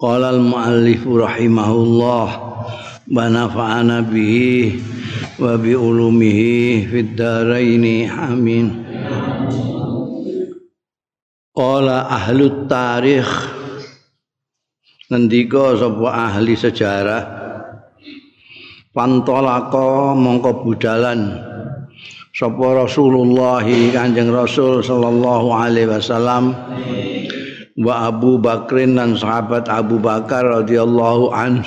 [0.00, 2.28] Qala al-muallif rahimahullah
[3.04, 4.80] wa nafa'ana bihi
[5.36, 8.80] wa bi ulumihi fid dharain amin.
[11.52, 13.28] Qala ahlu tarikh
[15.12, 17.22] ngendika sapa ahli sejarah
[18.96, 21.44] pantolaka mongko budalan
[22.32, 26.56] sapa Rasulullah Kanjeng Rasul sallallahu alaihi wasallam
[27.80, 31.64] wa Abu Bakrin dan sahabat Abu Bakar radhiyallahu an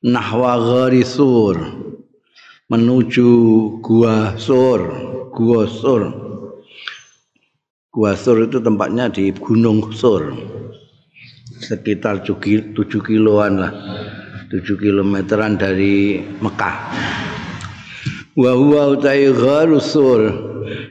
[0.00, 1.60] nahwa ghari sur
[2.72, 3.28] menuju
[3.84, 4.80] gua sur
[5.36, 6.02] gua sur.
[7.92, 10.32] Gua sur itu tempatnya di Gunung Sur
[11.60, 12.72] sekitar 7
[13.04, 13.72] kiloan lah
[14.48, 16.76] 7 kilometeran dari Mekah.
[18.32, 20.24] Wa huwa utai gharu sur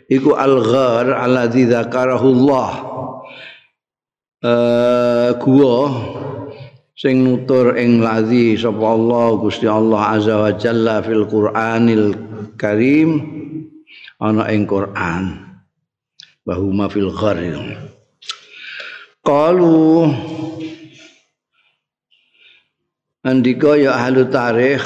[0.05, 2.90] iku al ghar alladzi dzakarahu Allah
[4.41, 5.77] uh, gua
[6.97, 12.13] sing nutur ing ladzi sapa Allah Gusti Allah azza wa jalla fil Qur'anil
[12.57, 13.09] Karim
[14.21, 15.49] ana ing Quran.
[16.41, 17.91] Bahuma fil gharil
[19.21, 20.09] qalu
[23.21, 24.81] andika ya ahli tarikh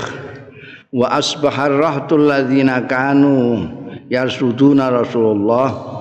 [0.92, 3.64] wa asbahar rahtul ladzina kanu
[4.11, 5.94] yarsuduna Rasulullah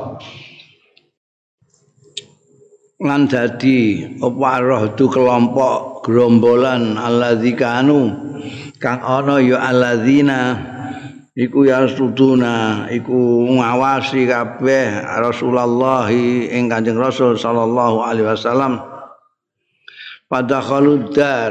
[3.03, 8.15] lan dadi apa rohdu kelompok gerombolan alladzika anu
[8.79, 10.55] kang ana ya alladzina
[11.35, 18.79] iku ya suduna iku ngawasi kabeh Rasulullah ing Kanjeng Rasul sallallahu alaihi wasallam.
[20.31, 21.51] Pada khaludar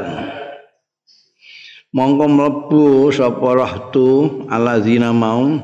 [1.91, 5.59] mongko mlebu sapa rohdu alladzina mau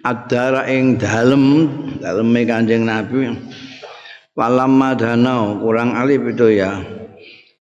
[0.00, 1.68] adara ing dalem
[2.00, 3.28] daleme Kanjeng Nabi
[4.34, 6.82] Walamma danau kurang alif itu ya.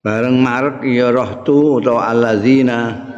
[0.04, 3.08] Bareng marek ya rohtu utawa alladzina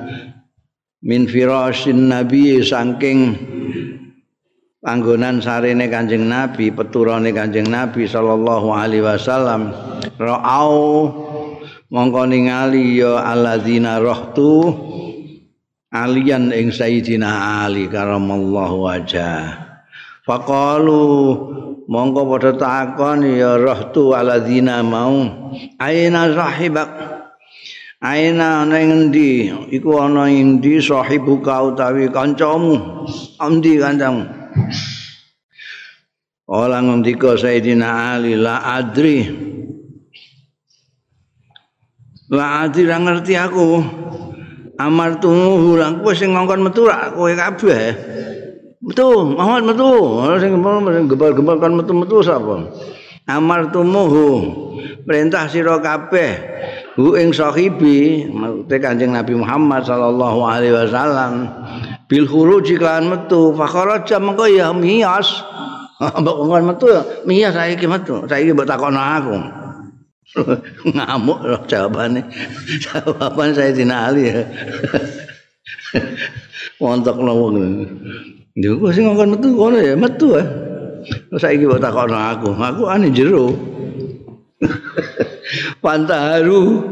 [1.02, 3.34] min firasyin nabi saking
[4.80, 9.74] panggonan sarene Kanjeng Nabi, peturane Kanjeng Nabi sallallahu alaihi wasallam.
[10.16, 11.10] Ra'au
[11.92, 14.72] mongko ningali ya alladzina rohtu
[15.92, 19.68] alian ing Sayyidina Ali karamallahu wajah.
[20.24, 21.02] Faqalu
[21.90, 25.26] mongko padha takon ya rahtu aladzina mau
[25.82, 26.90] aina sahibak?
[28.00, 29.50] Aina ana endi?
[29.50, 33.04] Iku ana endi sahibuka utawi kancamu.
[33.36, 34.24] Endi kancamu?
[36.48, 39.28] Ola ngendika Sayyidina Ali la adri.
[42.32, 43.68] La adri ra ngerti aku.
[44.80, 47.92] Amartumu lan kowe sing ngongkon metu ra kowe kabeh
[48.80, 49.92] Metu, Muhammad metu.
[50.40, 52.64] Sing gembal-gembal kan metu-metu sapa?
[53.28, 54.56] Amar tumuhu.
[55.04, 56.32] Perintah sira kabeh
[56.96, 61.48] hu ing sahibi, maksud Kanjeng Nabi Muhammad sallallahu alaihi wasallam
[62.08, 65.44] bil khuruj iklan metu fakharaja mengko ya miyas.
[66.20, 68.24] Mbok ngomong metu ya miyas saiki metu.
[68.24, 69.36] Saiki mbok takon aku.
[70.96, 72.24] Ngamuk loh jawabane.
[72.88, 74.40] Jawaban saya dinali ya.
[76.80, 77.84] Wontok wong.
[78.58, 80.42] Kok sing ngongkon metu ngono ya metu ya.
[81.30, 83.54] Terus saiki kok takon aku, aku ane jero.
[85.82, 86.82] Pantaru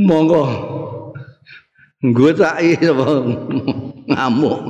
[0.00, 0.44] monggo
[2.00, 3.06] ngutaki sapa
[4.10, 4.60] ngamuk.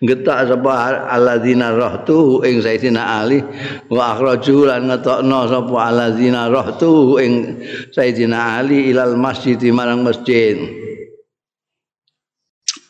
[0.00, 3.44] Getak sapa alladzina rahtu ing Sayyidina Ali
[3.92, 7.32] wa akhraju lan ngetokno sapa alladzina rahtu ing
[7.92, 10.87] Sayyidina Ali ilal masjid marang masjid.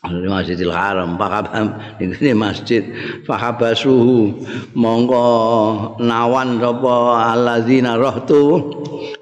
[0.08, 2.82] Masjidil Haram pakabam ini masjid.
[3.28, 5.24] Fahabasuhu mongko
[6.00, 6.94] nawan sapa
[7.34, 8.72] alladzina rahtu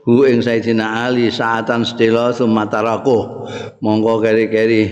[0.06, 3.48] hu ing Sayyidina Ali saatan sedela sumataraku
[3.82, 4.82] mongko keri-keri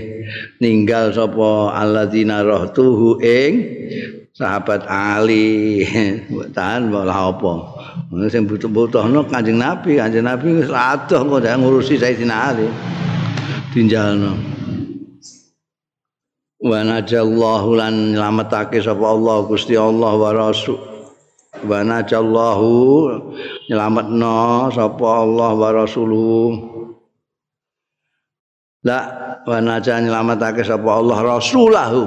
[0.58, 3.52] ninggal sapa alladzina rahtu hu ing
[4.35, 5.87] sahabat Ali.
[6.56, 7.52] Tahan malah apa?
[8.31, 12.67] Sing butuh-butuhno Kanjeng Nabi Kanjeng Nabi wis adoh kok ngurusi Sayyidina Ali.
[13.75, 14.53] Tinjalno
[16.64, 20.81] wa najallahu lan nyelametake sapa Allah Gusti Allah wa rasul.
[21.61, 22.69] Wa najallahu
[23.69, 26.40] nyelametno sapa Allah wa rasuluhu
[28.84, 28.99] la
[29.44, 32.02] wa naja nyelametake sapa Allah rasulahu.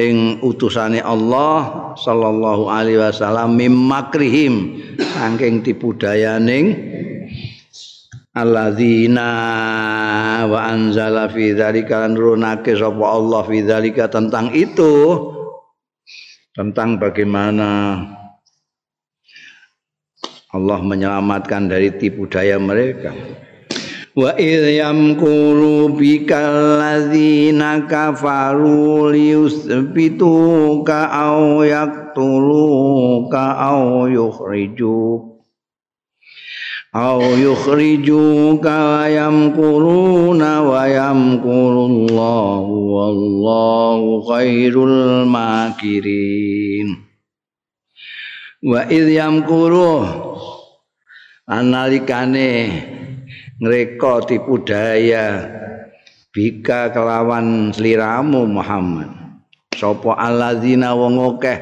[0.00, 6.91] Ing utusane Allah sallallahu alaihi wasallam mim makrihim saking tipu dayaning
[8.32, 9.28] alladzina
[10.48, 15.20] wa anzala fi dzalika nurunake sapa Allah fi dzalika tentang itu
[16.56, 18.00] tentang bagaimana
[20.52, 23.16] Allah menyelamatkan dari tipu daya mereka.
[24.12, 35.31] Wa idh yamkuru bikal ladzina kafaru liyusbituka aw yaqtuluka aw yukhrijuka
[36.92, 47.00] au yukhrijuka wa yamkuruna wa yamkurullahu wallahu khairul makirin
[48.60, 50.04] wa idh yamkuru
[51.48, 52.52] analikane
[53.56, 55.48] ngreka tipu daya
[56.28, 59.08] bika kelawan sliramu Muhammad
[59.80, 61.56] sapa alladzina wong akeh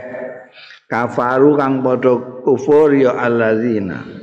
[0.91, 4.20] kafaru kang padha kufur ya alladzina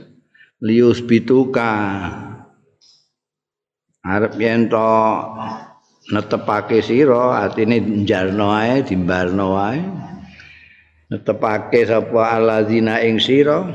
[0.61, 1.69] lius bituka.
[4.01, 4.89] Arep yen to
[6.09, 9.81] netepake sira atine njarno ae dimbarno ae.
[11.11, 13.69] Netepake sapa alladzina ing sira?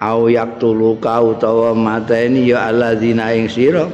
[0.00, 3.88] Au yaktuluka utawa mateni ya alladzina ing sira?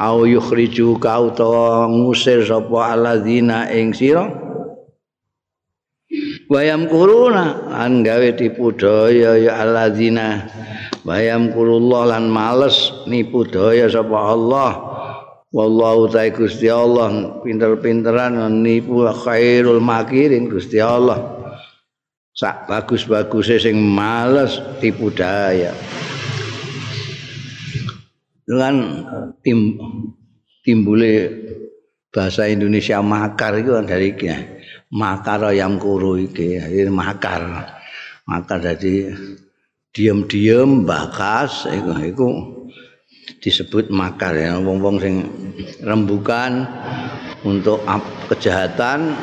[0.00, 4.30] Au yukhrijuka utawa ngusir sapa alladzina ing sira?
[6.50, 10.50] Wayam kuruna an gawe tipu daya ya alladzina
[11.04, 14.72] bayam kulullah lan males nipu daya sapa Allah.
[15.50, 21.18] Wallahu ta'ala Gusti Allah pinter-pinteran nipu khairul makirin Gusti Allah.
[22.30, 25.74] Sak bagus-baguse sing males tipu daya.
[28.46, 29.02] Dengan
[29.42, 29.74] tim
[30.62, 31.14] timbule
[32.14, 34.30] bahasa Indonesia makar itu kan dari iki
[34.94, 37.42] makar yang kuru iki makar.
[38.30, 39.10] Makar jadi
[39.90, 42.28] diam-diam bakas iku iku
[43.42, 44.58] disebut makar ya.
[44.60, 45.14] Wong-wong sing
[45.82, 46.66] rembukan
[47.42, 47.82] untuk
[48.30, 49.16] kejahatan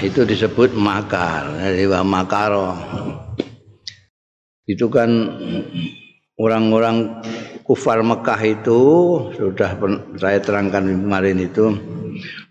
[0.00, 1.48] itu disebut makar.
[1.60, 2.72] Dari makaro.
[4.64, 5.10] Itu kan
[6.40, 7.20] orang-orang
[7.64, 8.80] kufar Mekah itu
[9.36, 9.76] sudah
[10.16, 11.72] saya terangkan kemarin itu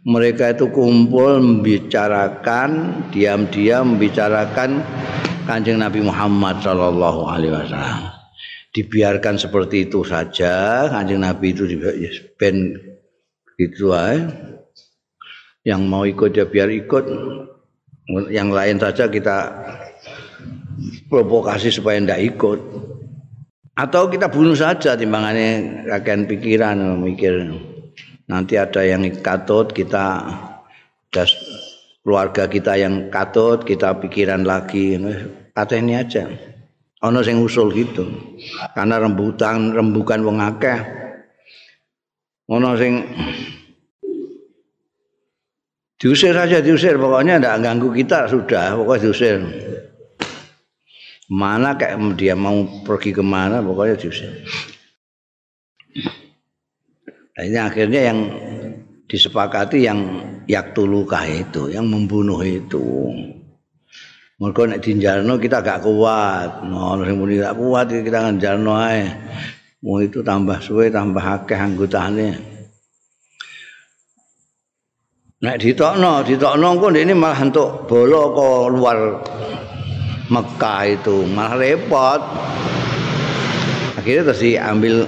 [0.04, 4.84] mereka itu kumpul membicarakan diam-diam membicarakan
[5.48, 8.12] Kanjeng Nabi Muhammad sallallahu alaihi wasallam.
[8.74, 11.64] Dibiarkan seperti itu saja, Kanjeng Nabi itu
[12.36, 12.76] ben
[13.56, 14.28] gitu aja.
[15.64, 17.06] Yang mau ikut ya biar ikut.
[18.28, 19.38] Yang lain saja kita
[21.08, 22.60] provokasi supaya ndak ikut.
[23.80, 27.48] Atau kita bunuh saja timbangannya kakek pikiran mikir
[28.34, 30.26] nanti ada yang katut kita
[32.02, 34.98] keluarga kita yang katut kita pikiran lagi
[35.54, 36.26] kata ini aja.
[37.06, 38.10] Ono sing usul gitu.
[38.74, 40.80] Karena rembutan rembukan wong akeh.
[42.50, 43.06] Ono sing
[46.02, 46.98] diusir aja diusir.
[46.98, 48.74] Pokoknya ndak ganggu kita sudah.
[48.80, 49.36] Pokoknya diusir.
[51.28, 54.32] Mana kayak dia mau pergi kemana pokoknya diusir
[57.34, 58.20] nah, ini akhirnya yang
[59.10, 60.00] disepakati yang
[60.50, 63.14] yaktuluka itu, yang membunuh itu.
[64.42, 66.66] Mereka nek dinjalno kita gak kuat.
[66.68, 69.08] Nah, sing muni gak kuat kita njalno ae.
[69.84, 72.54] Mau itu tambah suwe tambah akeh anggotane.
[75.44, 78.98] Nek ditokno, ditokno kok ini malah entuk bolo ke luar
[80.32, 82.22] Mekah itu malah repot.
[84.00, 85.04] Akhirnya terus diambil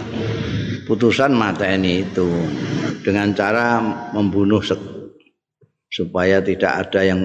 [0.85, 2.29] putusan mata ini itu
[3.01, 3.81] dengan cara
[4.13, 4.61] membunuh
[5.89, 7.21] supaya tidak ada yang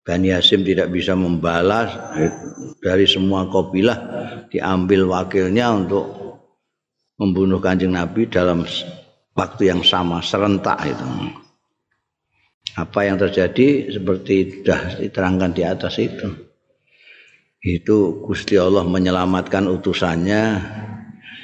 [0.00, 1.92] Bani Hasim tidak bisa membalas
[2.80, 3.98] dari semua kabilah
[4.48, 6.04] diambil wakilnya untuk
[7.20, 8.64] membunuh kanjeng Nabi dalam
[9.36, 11.06] waktu yang sama serentak itu.
[12.80, 16.48] Apa yang terjadi seperti sudah diterangkan di atas itu.
[17.60, 20.42] Itu Gusti Allah menyelamatkan utusannya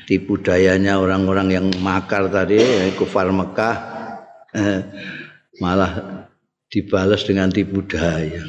[0.06, 2.62] tipu dayanya orang-orang yang makar tadi
[2.94, 3.76] kufar Mekah
[4.54, 4.80] eh,
[5.58, 6.24] malah
[6.70, 8.46] dibalas dengan tipu daya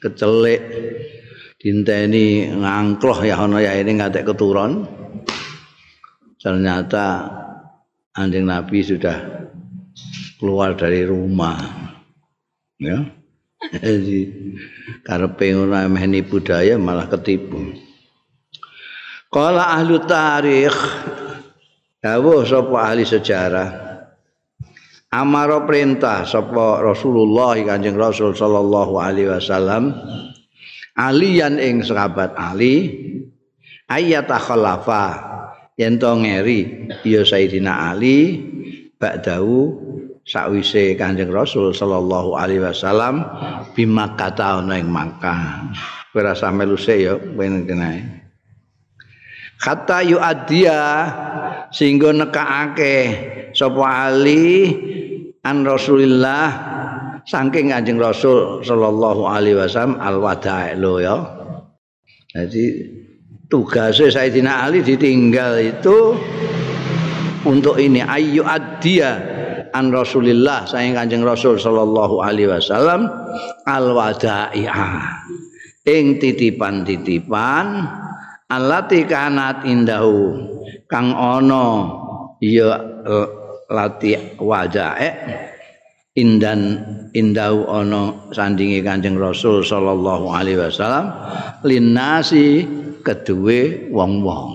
[0.00, 0.60] kecelik
[1.60, 4.84] dinteni ngangkloh ya ono ya ini ngatek keturun
[6.40, 7.28] ternyata
[8.16, 9.16] anjing Nabi sudah
[10.40, 11.60] keluar dari rumah
[12.80, 12.96] ya.
[15.04, 17.89] Jadi ngono emeh budaya malah ketipu
[19.30, 20.78] Kala ahli tarikh.
[22.02, 23.70] Dawuh sapa ahli sejarah.
[25.14, 29.94] Amaro perintah sapa Rasulullah Kanjeng Rasul sallallahu alaihi wasallam.
[30.98, 32.90] Alian ing sahabat Ali.
[33.86, 35.06] Ayata khalafa.
[35.78, 38.42] Yen to ngeri ya Sayyidina Ali.
[38.98, 39.78] Ba'dahu
[40.26, 43.22] sakwise Kanjeng Rasul sallallahu alaihi wasallam.
[43.78, 45.70] Bima kata ana ing Makkah.
[46.10, 48.19] Kowe rasa melu ya ben kenae
[49.60, 51.06] kata yu adia
[51.68, 52.96] sehingga nekaake
[53.52, 54.72] sapa Ali
[55.44, 56.48] an Rasulillah
[57.28, 61.16] saking Kanjeng Rasul sallallahu alaihi wasallam al wada'i lo ya.
[62.32, 62.64] Jadi
[63.52, 66.16] tugasnya Sayyidina Ali ditinggal itu
[67.44, 69.20] untuk ini ayu adia
[69.76, 73.06] an Rasulillah saking Kanjeng Rasul sallallahu alaihi wasallam
[73.68, 75.20] al wada'i'a
[75.84, 77.66] ing titipan-titipan
[78.50, 80.50] alati kanat indahu.
[80.90, 81.86] Kang ana
[82.42, 82.74] ya
[83.70, 85.08] lati wajae
[86.18, 86.82] indan
[87.14, 91.14] indau ana sandingi Kanjeng Rasul sallallahu alaihi wasallam.
[91.62, 92.66] Linasi
[93.06, 94.50] kedue wong-wong.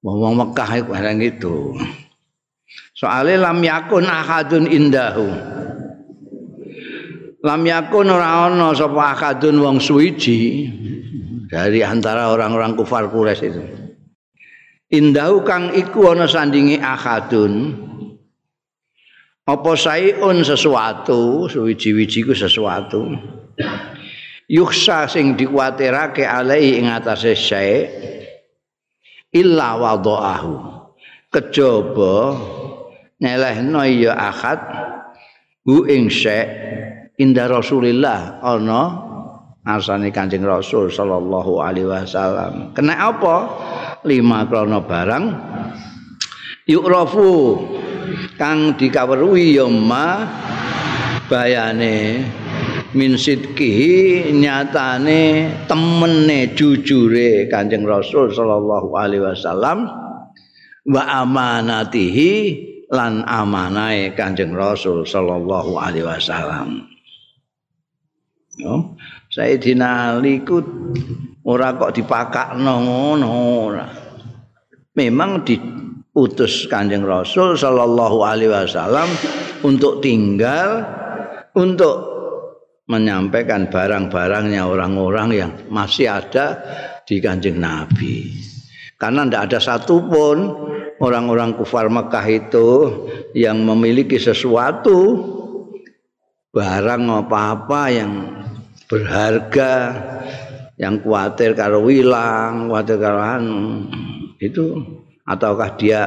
[0.00, 1.56] Wong-wong Mekah iku barang itu.
[2.96, 5.28] Soalnya lam yakun ahadun indahu.
[7.44, 10.72] Lam yakun ora ana sapa ahadun wong suwiji
[11.46, 13.62] dari antara orang-orang kufar Quraisy itu.
[14.86, 17.74] Indahu kang iku ana sandingi akadun.
[19.46, 23.14] Apa saiun sesuatu, suwiji-wiji ku sesuatu.
[24.46, 27.86] Yuksa sing dikuatirake alai ing atase syai
[29.30, 30.54] illa wadaahu.
[31.30, 32.14] Kejaba
[33.22, 34.60] nyelehno ya akad
[35.66, 36.46] hu ing syai
[37.18, 39.05] inda Rasulillah ana
[39.66, 42.70] asane Kanjeng Rasul sallallahu alaihi wasallam.
[42.72, 43.36] Kena apa?
[44.06, 45.24] Lima krono barang
[46.70, 47.58] yukrafu
[48.38, 50.22] kang dikaweruhi ya ma
[51.26, 52.22] bayane
[52.94, 59.90] min sidkihi nyatane temene jujure Kanjeng Rasul sallallahu alaihi wasallam
[60.86, 62.32] wa amanatihi
[62.94, 66.86] lan amanahe Kanjeng Rasul sallallahu alaihi wasallam.
[68.56, 68.96] Yo,
[69.36, 70.64] Sayyidina Ali ku
[71.44, 73.28] ora kok dipakakno ngono
[73.68, 73.84] ora.
[74.96, 79.04] Memang diutus Kanjeng Rasul sallallahu alaihi wasallam
[79.60, 80.88] untuk tinggal
[81.52, 82.16] untuk
[82.88, 86.56] menyampaikan barang-barangnya orang-orang yang masih ada
[87.04, 88.32] di Kanjeng Nabi.
[88.96, 90.36] Karena tidak ada satupun
[91.04, 92.68] orang-orang kufar Mekah itu
[93.36, 94.96] yang memiliki sesuatu
[96.56, 98.12] barang apa-apa yang
[98.86, 99.72] berharga
[100.78, 103.86] yang khawatir karo wilang, khawatir karo anu
[104.38, 104.82] itu
[105.26, 106.02] ataukah dia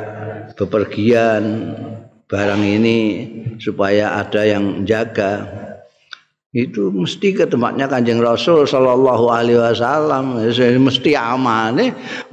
[0.55, 1.75] bepergian
[2.29, 2.99] barang ini
[3.59, 5.67] supaya ada yang jaga.
[6.49, 10.41] Itu mesti ke tempatnya kanjeng Rasul Shallallahu Alaihi Wasallam.
[10.81, 11.77] Mesti aman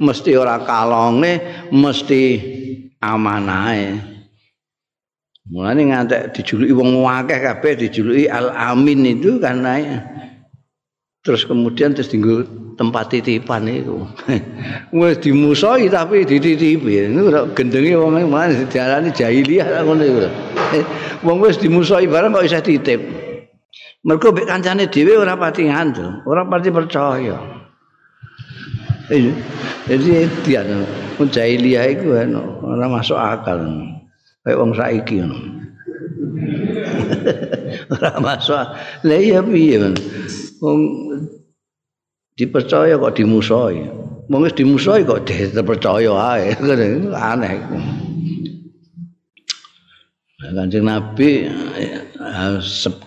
[0.01, 1.21] mesti ora kalong
[1.69, 2.23] mesti
[2.97, 4.17] amanah
[5.47, 9.79] mulane ngantek dijuluki wong akeh kabeh dijuluki al amin itu karena
[11.27, 12.47] terus kemudian terus tinggal
[12.79, 14.07] tempat titipan itu
[14.95, 17.11] wes dimusoi tapi dititipi.
[17.11, 20.23] Ini udah gendengnya wong mana dijalani jahiliyah ngono itu
[21.27, 23.03] wong wes dimusoi barang kok bisa titip.
[24.07, 27.35] Mereka bek kancane dewi orang pati ngandel orang pati percaya.
[29.11, 30.09] Jadi
[30.47, 30.63] dia
[31.19, 32.07] pun jahiliyah itu
[32.63, 33.67] orang masuk akal.
[34.47, 35.19] Kayak wong saiki
[37.93, 38.57] ora masuk
[39.03, 39.91] lha iya piye
[40.61, 40.79] wong
[42.37, 43.81] dipercaya kok dimusoi
[44.27, 46.53] wong wis dimusoi kok dipercaya ae.
[47.31, 47.55] Aneh.
[50.37, 51.49] Kanjeng Nabi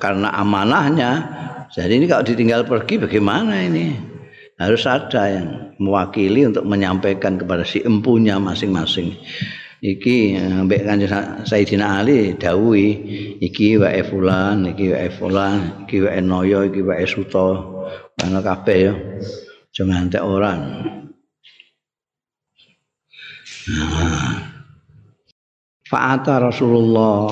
[0.02, 1.10] karena amanahnya
[1.70, 3.94] jadi ini kalau ditinggal pergi bagaimana ini?
[4.58, 9.16] Harus ada yang mewakili untuk menyampaikan kepada si empunya masing-masing
[9.80, 12.88] iki mbek kanjeng Sayyidina Ali dawuhi
[13.40, 17.80] iki wae fulan iki wae fulan iki wae noyo iki wae suto
[18.20, 18.92] ana kabeh ya
[19.72, 20.60] aja ngantek orang
[25.90, 27.26] Fa'ata Rasulullah.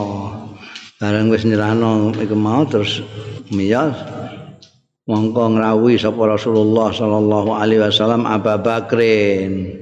[0.98, 2.98] Bareng wis nyerahno iku mau terus
[3.54, 3.94] miyas
[5.06, 9.78] mongko ngrawuhi sapa Rasulullah sallallahu alaihi wasallam Abu Bakrin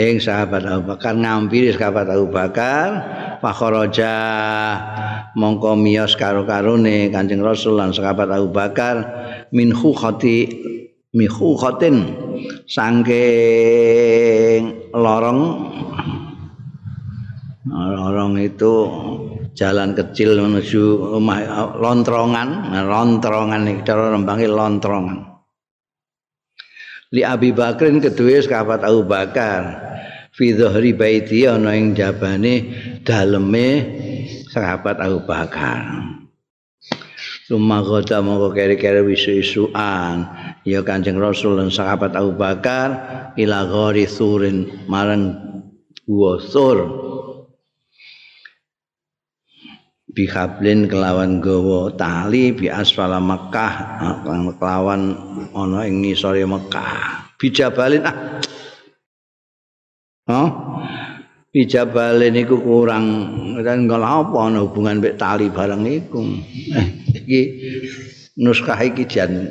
[0.00, 2.88] ing sahabat Abu Bakar ngampiri sahabat Abu Bakar
[3.44, 4.14] fakharaja
[5.36, 8.96] mongko miyos karo-karone Kanjeng Rasul lan sahabat Abu Bakar
[9.52, 10.48] min khukhati
[11.14, 12.16] mi khukhatin
[12.70, 13.10] saking
[14.94, 15.40] lorong.
[17.70, 18.88] Lorong itu
[19.54, 21.38] jalan kecil menuju rumah
[21.78, 22.72] lontrongan.
[22.72, 25.18] Lontrongan iki cara rembange lontrongan.
[27.10, 29.89] Li Abi Bakrin kedue sahabat Abu Bakar
[30.40, 32.72] fi dhahri baiti ana ing jabane
[33.04, 33.68] daleme
[34.48, 36.16] sahabat Abu Bakar.
[37.44, 40.24] Suma gota mongko kere-kere wisu-isuan
[40.64, 42.88] ya Kanjeng Rasul dan sahabat Abu Bakar
[43.36, 45.36] ila ghari surin marang
[46.08, 46.78] gua sur.
[50.10, 53.74] Bihablin kelawan gawa tali bi asfala Mekah
[54.56, 55.14] kelawan
[55.52, 58.16] ana ing ngisore Mekah bijabalin ah
[60.30, 60.48] Hah?
[61.50, 63.06] Bijabalin iku kurang
[63.66, 66.22] dan apa ana hubungan mek tali bareng iku.
[67.10, 67.40] iki
[68.38, 69.50] nuskah iki jan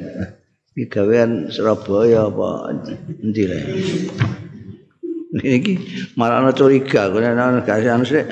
[0.74, 2.72] iki gawean Surabaya apa
[3.20, 3.60] endi le
[5.44, 5.74] iki
[6.16, 7.36] marane curiga kene
[7.68, 8.26] gak anu sik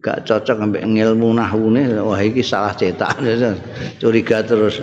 [0.00, 3.20] gak cocok ambek ngilmu nahwune wah iki salah cetak
[4.00, 4.80] curiga terus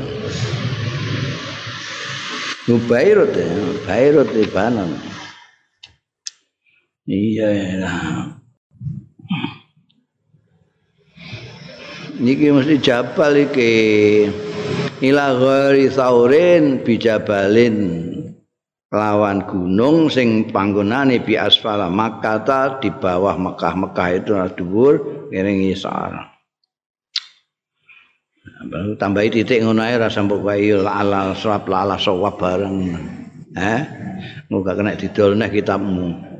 [2.67, 3.47] Nubairut ya,
[3.87, 4.91] Bairut di Banan.
[7.07, 8.37] Iya lah.
[12.17, 13.75] niki mesti jabal iki.
[14.97, 18.09] Ila ghairi saurin bijabalin
[18.89, 24.93] lawan gunung sing panggonane bi asfala Makkah di bawah Mekah Mekah itu dhuwur
[25.29, 26.17] kene ngisor
[28.67, 32.89] baru tambahi titik ngono ae rasa mbok wae ala sawab ala sawab bareng.
[33.53, 33.81] Eh?
[34.49, 36.36] Muga kena didol nek kitabmu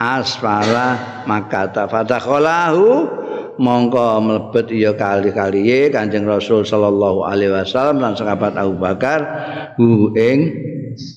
[0.00, 0.88] asfala
[1.24, 3.08] maka tafadakhalahu
[3.60, 9.20] mongko mlebet ya kali-kali Kanjeng Rasul sallallahu alaihi wasallam lan sahabat Abu Bakar
[9.76, 10.52] hu ing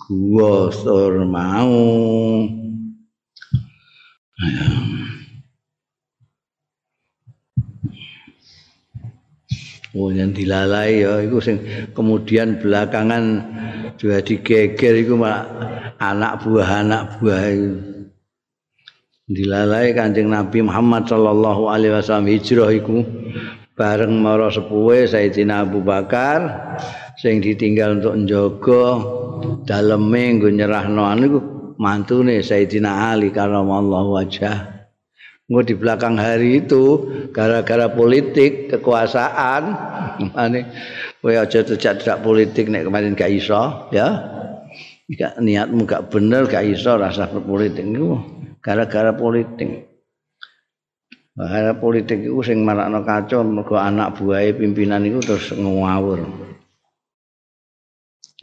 [0.08, 1.80] gua sur mau
[4.44, 5.03] Oh
[9.94, 11.62] yang dilalai ya itu sing
[11.94, 13.46] kemudian belakangan
[14.02, 15.46] juga digeger itu mak
[16.02, 17.74] anak buah anak buah itu.
[19.30, 23.06] dilalai Kanjeng Nabi Muhammad sallallahu alaihi wasallam hijrah iku
[23.78, 26.42] bareng mara sepuhe Sayyidina Abu Bakar
[27.22, 28.86] sing ditinggal untuk njaga
[29.64, 31.40] daleme nggo nyerahno anu
[31.78, 34.83] mantune Sayyidina Ali karramallahu wajah
[35.44, 37.04] Ngo di belakang hari itu
[37.36, 39.64] gara-gara politik kekuasaan
[40.40, 40.72] ane
[41.20, 44.24] kowe aja tidak politik nek kemarin gak iso ya
[45.12, 48.24] gak niatmu gak bener gak iso rasa berpolitik niku
[48.64, 49.92] gara-gara politik.
[51.36, 56.24] Gara politik itu sing marakno kacau mergo anak buahe pimpinan itu terus ngawur.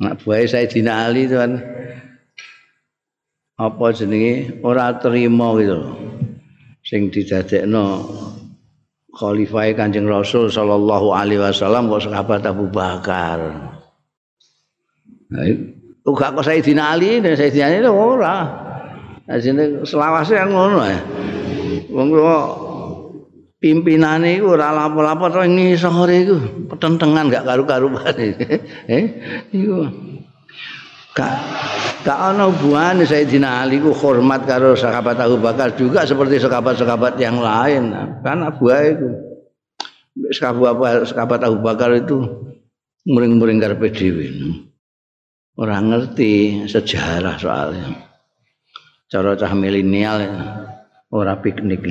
[0.05, 1.65] Anak buahe Sayyidina Ali itu kan
[3.57, 5.95] apa jenenge ora terima gitu loh.
[6.90, 8.03] Sing didadekno
[9.14, 13.38] khalifah Kanjeng Rasul sallallahu alaihi wasallam kok sahabat Abu Bakar.
[15.31, 18.38] Nah, itu gak kok Sayyidina Ali dan Sayyidina Ali itu ora.
[19.31, 20.98] Ajine selawase kan ngono ya.
[21.94, 22.11] Wong
[23.62, 26.37] pimpinane iku ora lapo-lapo to ngisore iku
[26.74, 28.14] petentengan gak karu-karuan.
[28.90, 29.05] eh
[29.55, 29.87] iku
[31.16, 31.35] gak
[32.07, 37.38] gak ana hubungan Sayyidina Ali ku hormat karo sahabat Abu Bakar juga seperti sahabat-sahabat yang
[37.42, 37.92] lain.
[38.23, 39.09] Kan Abu itu
[40.35, 42.20] sahabat Abu Bakar itu
[43.05, 44.27] muring-muring karepe dhewe.
[45.61, 48.11] Ora ngerti sejarah soalnya.
[49.11, 50.23] cara cah milenial
[51.11, 51.83] ora piknik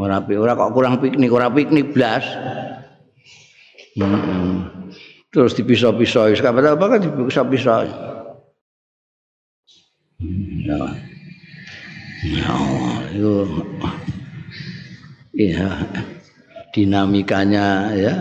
[0.00, 2.24] ora ora kok kurang piknik ora piknik blas
[4.00, 4.83] hmm.
[5.34, 7.78] Terus dipisah-pisah kapan apa kan dipisah-pisah.
[10.62, 10.80] Ya.
[12.24, 12.56] Ya
[13.12, 13.34] itu
[15.34, 15.90] iya
[16.70, 18.14] dinamikanya ya.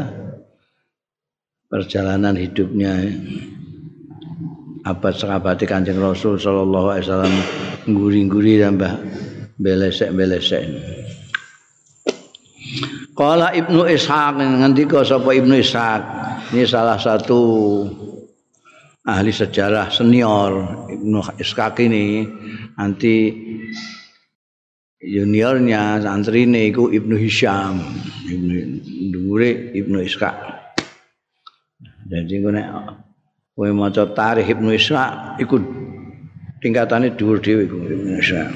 [1.70, 2.98] Perjalanan hidupnya.
[4.84, 7.36] Abad sahabat Kanjeng Rasul sallallahu alaihi wasallam
[7.88, 9.00] nguri-nguri tambah
[9.56, 10.68] belesek-belesek.
[13.16, 16.04] Kala Ibnu Ishaq ngendika sapa Ibnu Ishaq
[16.52, 17.40] ini salah satu
[19.08, 20.52] ahli sejarah senior
[20.92, 22.28] Ibnu Ishaq ini
[22.76, 23.32] nanti
[25.00, 27.80] juniornya santrine iku Ibnu Hisham
[28.28, 28.54] Ibnu
[29.16, 30.36] Dure Ibnu Ishaq
[32.04, 32.68] jadi nek
[33.56, 35.56] kowe maca tarikh Ibnu Ishaq iku
[36.62, 38.50] tingkatane dhuwur dhewe iku Ibnu Ishaq.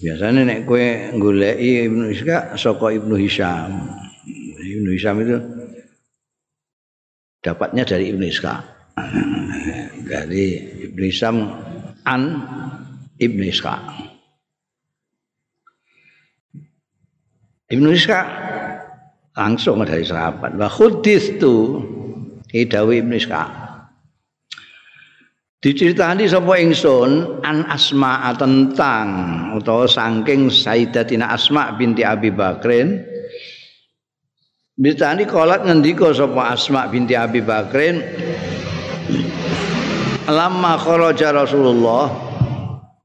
[0.00, 0.86] Biasanya nek kowe
[1.20, 3.70] goleki Ibnu Ishaq saka Ibnu Hisham.
[4.74, 5.38] Ibnu Hisham itu
[7.38, 8.62] dapatnya dari Ibnu Ishaq.
[10.04, 10.46] dari
[10.90, 11.36] Ibnu Hisham
[12.02, 12.22] an
[13.22, 13.82] Ibnu Ishaq.
[17.70, 18.26] Ibnu Ishaq
[19.38, 20.58] langsung dari sahabat.
[20.58, 21.80] Wa khudis tu
[22.50, 23.50] Idawi Ibnu Ishaq.
[25.64, 29.08] Diceritani sapa ingsun an Asma tentang
[29.56, 33.13] utawa saking Sayyidatina Asma binti Abi Bakrin
[34.74, 38.02] Ditani kolat ngendika sapa Asma binti Abi Bakrin
[40.26, 42.10] lama kharaja Rasulullah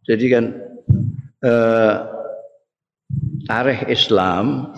[0.01, 0.45] jadi kan
[1.45, 1.95] eh,
[3.45, 4.73] tarikh Islam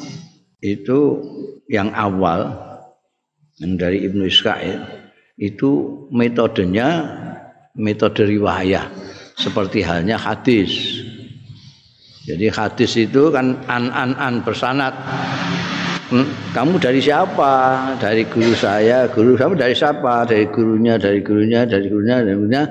[0.60, 1.24] itu
[1.72, 2.52] yang awal
[3.64, 4.84] yang dari Ibnu Israel
[5.40, 7.08] itu metodenya
[7.80, 8.92] metode riwayah
[9.40, 11.02] seperti halnya hadis.
[12.28, 14.94] Jadi hadis itu kan an an an bersanat.
[16.12, 17.96] Hmm, kamu dari siapa?
[17.96, 19.08] Dari guru saya.
[19.08, 20.28] Guru kamu dari siapa?
[20.28, 22.64] Dari gurunya, dari gurunya, dari gurunya, dari gurunya,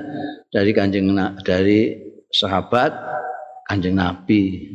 [0.53, 1.09] dari kanjeng
[1.41, 1.97] dari
[2.29, 2.93] sahabat
[3.65, 4.69] kanjeng Nabi.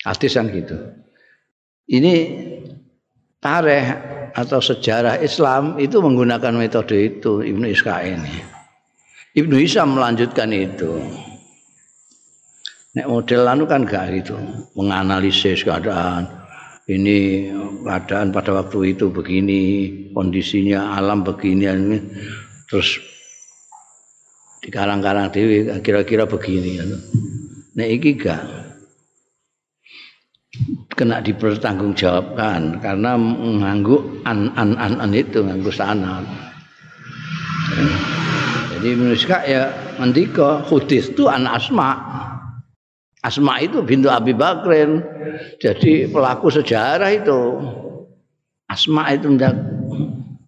[0.00, 0.80] Hadis kan gitu.
[1.92, 2.14] Ini
[3.36, 3.84] tareh
[4.32, 8.36] atau sejarah Islam itu menggunakan metode itu Ibnu Ishaq ini.
[9.36, 11.04] Ibnu Isa melanjutkan itu.
[12.96, 14.40] Nek model anu kan gak gitu,
[14.72, 16.39] menganalisis keadaan
[16.90, 17.46] ini
[17.86, 19.60] keadaan pada waktu itu begini,
[20.10, 21.70] kondisinya alam begini,
[22.66, 22.98] terus
[24.60, 26.82] di karang-karang dewi kira-kira begini.
[27.78, 28.42] Nek iki gak
[30.98, 36.20] kena dipertanggungjawabkan karena mengganggu an an an, an itu mengganggu sana.
[38.76, 39.62] Jadi manusia ya
[39.96, 42.19] mendika hudis itu an asma.
[43.20, 45.04] Asma itu bintu Abi Bakrin.
[45.60, 47.40] Jadi pelaku sejarah itu.
[48.64, 49.28] Asma itu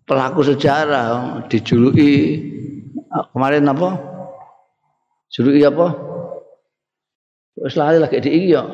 [0.08, 2.40] pelaku sejarah dijuluki
[3.36, 4.00] kemarin apa?
[5.32, 5.86] Juluki apa?
[7.60, 8.64] Wis lagi di iya.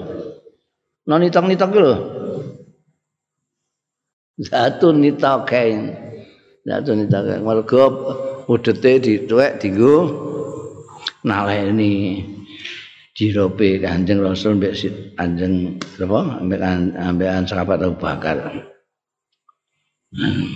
[1.09, 1.95] non nitok-nitok lho.
[4.39, 5.91] Zatun nitokain.
[6.63, 7.43] Zatun nitokain.
[7.43, 7.85] Mergo
[8.47, 9.97] udete dituwek dienggo
[11.27, 12.23] naleni
[13.19, 14.79] jirope Kanjeng Rasul mbek
[15.19, 16.63] Kanjeng apa mbek
[16.95, 18.39] ambekan sahabat Abu Bakar.
[20.15, 20.55] Hmm.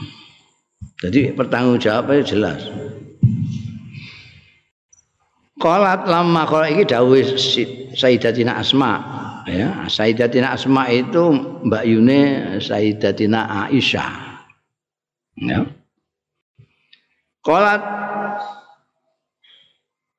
[1.03, 2.63] Jadi pertanggung jawabnya jelas.
[5.59, 7.23] Qalat lama kalau iki dawuh
[7.95, 8.99] Sayyidatina Asma
[9.47, 12.21] ya Sayyidatina Asma itu Mbak Yune
[12.59, 14.43] Sayyidatina Aisyah
[15.39, 15.63] ya
[17.47, 18.02] Qalat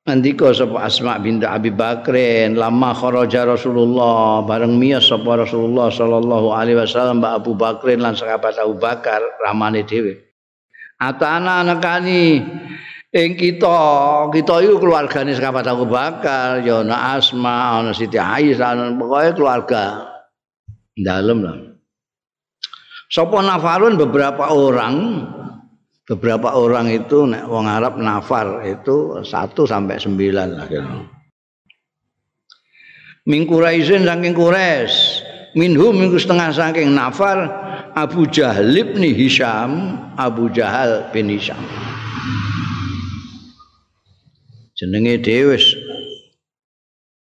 [0.04, 4.44] Nandika sapa Asma binti Abi Bakrin lama kharaja Rasulullah.
[4.44, 9.80] Bareng miyas sapa Rasulullah sallallahu alaihi wasallam Mbak Abu Bakrin lan sahabat Abu Bakar ramane
[9.88, 10.20] dhewe.
[11.00, 12.36] Atana nekani
[13.16, 13.76] ing kita
[14.28, 20.04] kita itu keluargane sahabat Abu Bakar ya ana Asma ana Siti Aisyah ana pokoke keluarga.
[21.00, 21.56] Dalem lah.
[23.08, 23.96] Sapa nafarun?
[23.96, 25.24] Beberapa orang
[26.04, 31.14] beberapa orang itu nek wong Arab nafar itu 1 sampai 9 lah kira
[33.24, 35.24] Min Quraisyin saking Quraisy
[35.56, 37.48] minhum minggu setengah saking nafar
[37.96, 41.56] Abu Jahal bin Hisham Abu Jahal bin Hisham.
[44.76, 45.56] Jenenge dhewe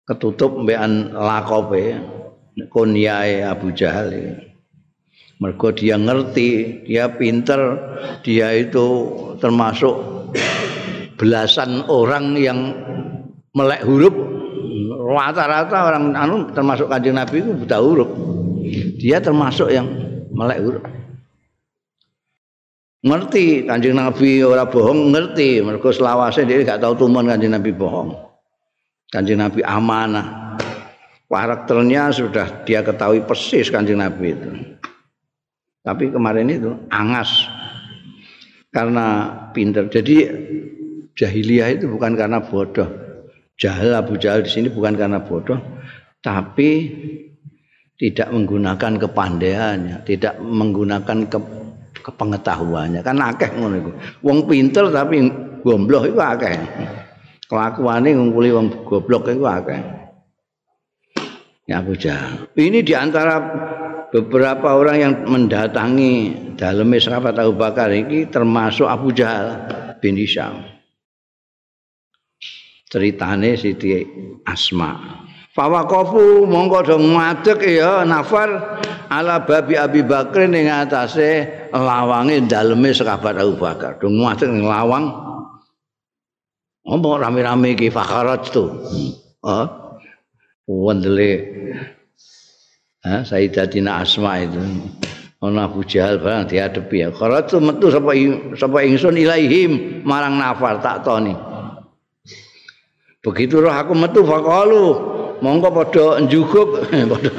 [0.08, 2.00] ketutup mbekan lakope
[2.72, 4.16] kunyae Abu Jahal
[5.40, 7.80] mergo dia ngerti dia pinter
[8.22, 8.86] dia itu
[9.40, 9.96] termasuk
[11.16, 12.60] belasan orang yang
[13.56, 14.16] melek huruf.
[15.10, 18.10] Rata-rata orang anu termasuk kanjeng Nabi itu buta huruf.
[19.00, 19.88] Dia termasuk yang
[20.32, 20.86] melek huruf.
[23.00, 25.64] Ngerti kanjeng nabi ora bohong ngerti.
[25.64, 28.12] Mergo selawase dia gak tahu tuman kanjeng nabi bohong.
[29.08, 30.60] Kanjeng nabi amanah.
[31.32, 34.50] Karakternya sudah dia ketahui persis kanjeng nabi itu
[35.90, 37.50] tapi kemarin itu angas.
[38.70, 39.90] Karena pinter.
[39.90, 40.30] Jadi
[41.18, 42.86] jahiliyah itu bukan karena bodoh.
[43.58, 45.58] Jahil Abu Jahal di sini bukan karena bodoh
[46.24, 46.70] tapi
[48.00, 51.40] tidak menggunakan kepandaiannya tidak menggunakan ke
[52.00, 53.04] kepengetahuannya.
[53.04, 53.92] Kan akeh ngono iku.
[54.24, 55.20] Wong pinter tapi
[55.60, 56.56] goblok iku akeh.
[57.50, 59.80] Kelakuane ngumpuli wong goblok iku akeh.
[61.68, 61.94] Ya Abu
[62.58, 63.38] ini di antara
[64.10, 66.14] beberapa orang yang mendatangi
[66.58, 69.70] dalam sahabat Abu Bakar ini termasuk Abu Jahal
[70.02, 70.66] bin Hisham
[72.90, 74.02] ceritane Siti
[74.46, 75.20] Asma
[75.60, 78.80] Fawakofu mongko do ngadeg ya nafar
[79.12, 84.00] ala babi Abi Bakar ning atase lawange daleme sahabat Abu Bakar.
[84.00, 85.10] Do ngadeg ning lawang.
[86.88, 88.72] Omong rame-rame iki fakharat tu.
[89.44, 89.66] Oh,
[90.70, 91.30] wendele
[93.04, 94.60] ha Sayyidatina Asma itu.
[95.40, 97.10] Ana Abu Jahal barang dihadapi ya.
[97.16, 98.12] Kharatu metu sapa
[98.60, 101.32] sapa ingsun ilaihim marang nafar tak toni.
[103.24, 104.84] Begitu roh aku metu faqalu
[105.40, 107.32] mongko padha njuguk padha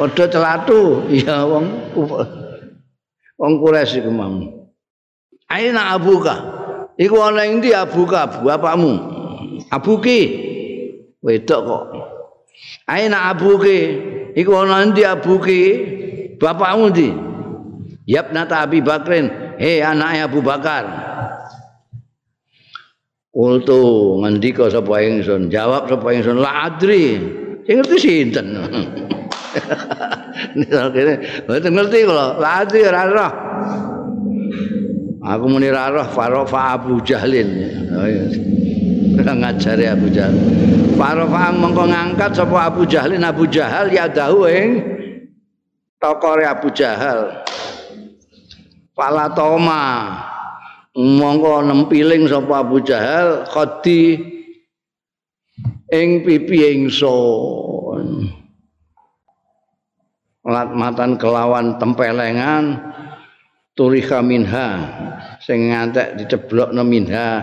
[0.00, 1.04] padha celatu.
[1.12, 1.68] Ya wong
[3.36, 4.64] wong Quraisy iku mau
[5.52, 6.34] aina abuka?
[6.96, 8.92] Iku ana ing ndi abuka bapakmu
[9.68, 10.20] abuki?
[11.20, 11.84] Wedok kok.
[12.88, 15.60] Aina abuki iku ana ndi abuki
[16.40, 17.08] bapakmu ndi
[18.04, 20.84] Yabnata Abi Bakrin, hei anaknya Abu Bakar.
[23.32, 27.16] Kultu ngendika sapa ingsun, jawab sapa ingsun la adri.
[27.64, 28.46] Sing ngerti sinten.
[30.68, 31.12] Kene
[31.48, 33.32] mboten ngerti kula, la adri ora roh.
[35.24, 37.48] Aku muni ra roh Farofa Abu Jahlin.
[37.88, 38.28] Oh, iya.
[39.22, 40.34] Ngajari Abu Jahal.
[40.98, 44.82] Farofa mengko ngangkat sapa Abu Jahlin Abu Jahal ya dahu ing
[46.02, 47.42] tokore Abu Jahal.
[48.94, 50.14] Pala toma
[50.94, 54.22] mongko nempiling sapa Abu Jahal khadi
[55.90, 58.30] ing pipi ingsun
[60.44, 62.78] lat matan kelawan tempelengan
[63.74, 64.68] turiha minha
[65.42, 67.42] sing ngantek diceblokno minha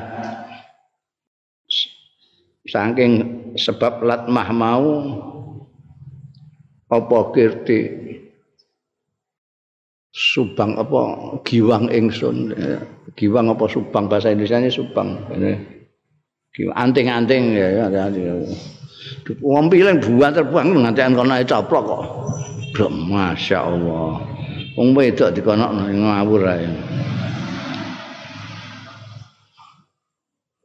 [2.72, 3.12] saking
[3.60, 4.88] sebab lat mah mau
[6.88, 8.00] apa kirti?
[10.12, 11.36] Subang apa?
[11.44, 12.52] Giwang ingsun.
[13.16, 14.12] Giwang apa subang?
[14.12, 14.72] Bahasa Indonesia ini.
[14.72, 15.20] Subang
[16.60, 17.88] anting-anting ya
[19.40, 22.04] wong pilih buat terbang ngantian kono coplok kok.
[22.76, 24.20] Belum masya Allah.
[24.76, 26.68] Wong wedok dikono ngawur ae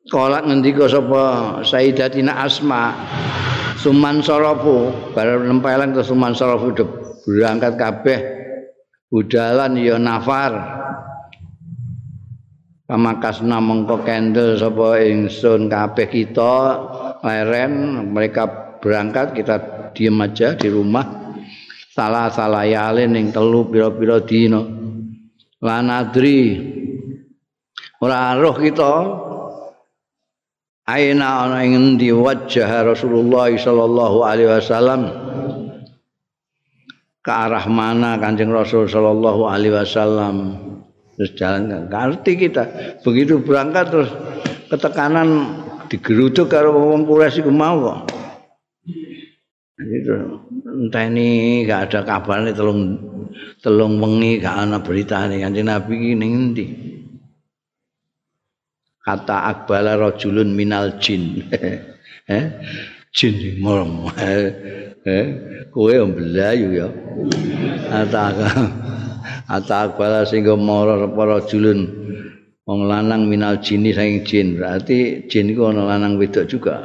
[0.07, 1.23] Kolak ngendika sapa
[1.66, 2.95] Sayyidatina Asma?
[3.83, 6.71] Suman Sarafu bareng nempelan ke Suman Sarafu
[7.27, 8.19] berangkat kabeh
[9.11, 10.79] budalan ya nafar.
[12.87, 16.55] Pamakasna mengko kendel sapa ingsun kabeh kita
[17.27, 21.35] leren mereka berangkat kita diem aja di rumah.
[21.90, 24.62] Salah salah yalin ning telu pira-pira dina.
[25.59, 26.62] Lanadri
[27.99, 28.92] ora roh kita
[30.87, 35.01] aina ana ing endi wajah Rasulullah sallallahu alaihi wasallam?
[37.27, 40.62] Ke arah mana Kanjeng Rasul sallallahu alaihi wasallam?
[41.18, 42.62] Terus jalan ngerti kita.
[43.03, 44.11] Begitu berangkat terus
[44.70, 45.59] ketekanan
[45.90, 47.99] digeruduk karo wong Quraisy iku mau kok.
[49.77, 50.14] Itu
[50.87, 52.96] entah ini gak ada kabar nih telung
[53.61, 55.42] telung wengi gak ada berita nih.
[55.42, 56.64] Kanjeng Nabi ini nanti
[59.07, 61.47] kata akbala rojulun minal jin.
[62.27, 62.42] Eh?
[63.14, 64.11] Jin merem
[65.07, 65.25] eh?
[65.71, 66.90] Kowe mblayu ya
[67.87, 68.51] ataka
[69.57, 71.87] atak bala sehingga mara para julun
[72.66, 74.47] wong lanang minal jini saking jin.
[74.59, 76.83] Berarti jin iku ana lanang wedok juga.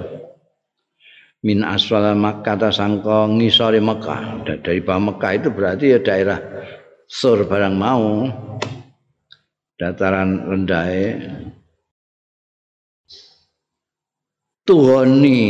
[1.41, 4.45] Min aswal Makkah sangka ngisore Mekah.
[4.61, 6.37] Dari bawah Mekah itu berarti ya daerah
[7.09, 8.29] sur barang mau.
[9.73, 10.85] Dataran rendah
[14.71, 15.43] Tuhoni,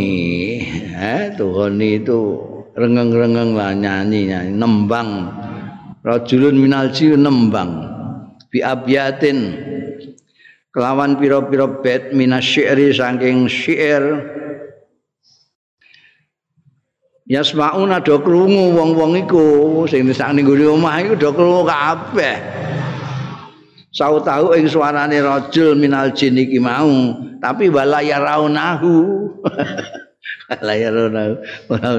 [0.98, 2.42] eh, Tuhoni itu
[2.74, 4.50] rengeng-rengeng lah nyanyi nyanyi.
[4.58, 5.30] Nembang.
[6.02, 7.86] Rajulun minal nembang.
[8.50, 9.62] Bi abyatin.
[10.74, 14.26] Kelawan pira-pira bait minasyi'ri saking syair
[17.30, 19.86] yasmauna do krungu wong-wong iku.
[19.86, 22.42] Sing sak ning omah iku do krungu kabeh
[23.92, 27.12] Sau tahu ing suarane rajul minal jin iki mau
[27.44, 29.28] tapi wala yaraunahu
[30.64, 31.92] layar ora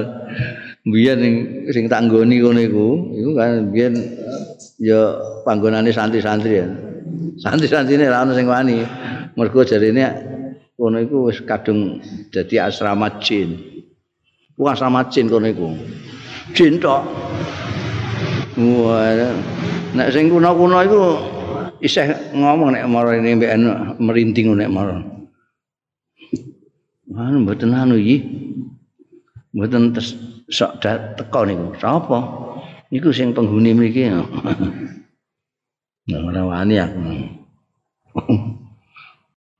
[0.89, 1.21] biyen
[1.69, 3.93] sing tak nggoni ngono iku iku kan biyen
[4.81, 6.67] ya panggonane santri-santri ya.
[7.37, 8.81] Santri-santrine ora ono sing wani.
[9.37, 10.01] Mergo jarine
[10.81, 12.01] ngono iku wis kadung
[12.33, 13.53] dadi asrama jin.
[14.57, 15.77] Ku asrama jin kono iku.
[16.57, 17.05] Jin tok.
[18.57, 19.29] Wah
[19.93, 21.01] nek sing kuno-kuno iku
[21.83, 23.51] isih ngomong nek marane mbek
[23.99, 25.13] merinding nek marane
[27.13, 28.25] Anu mboten anu iki.
[29.53, 29.93] Mboten
[30.49, 31.77] sok teko niku.
[31.77, 32.19] Sapa?
[32.89, 34.09] Niku sing penghuni mriki.
[36.03, 36.99] Nah, ora wani aku.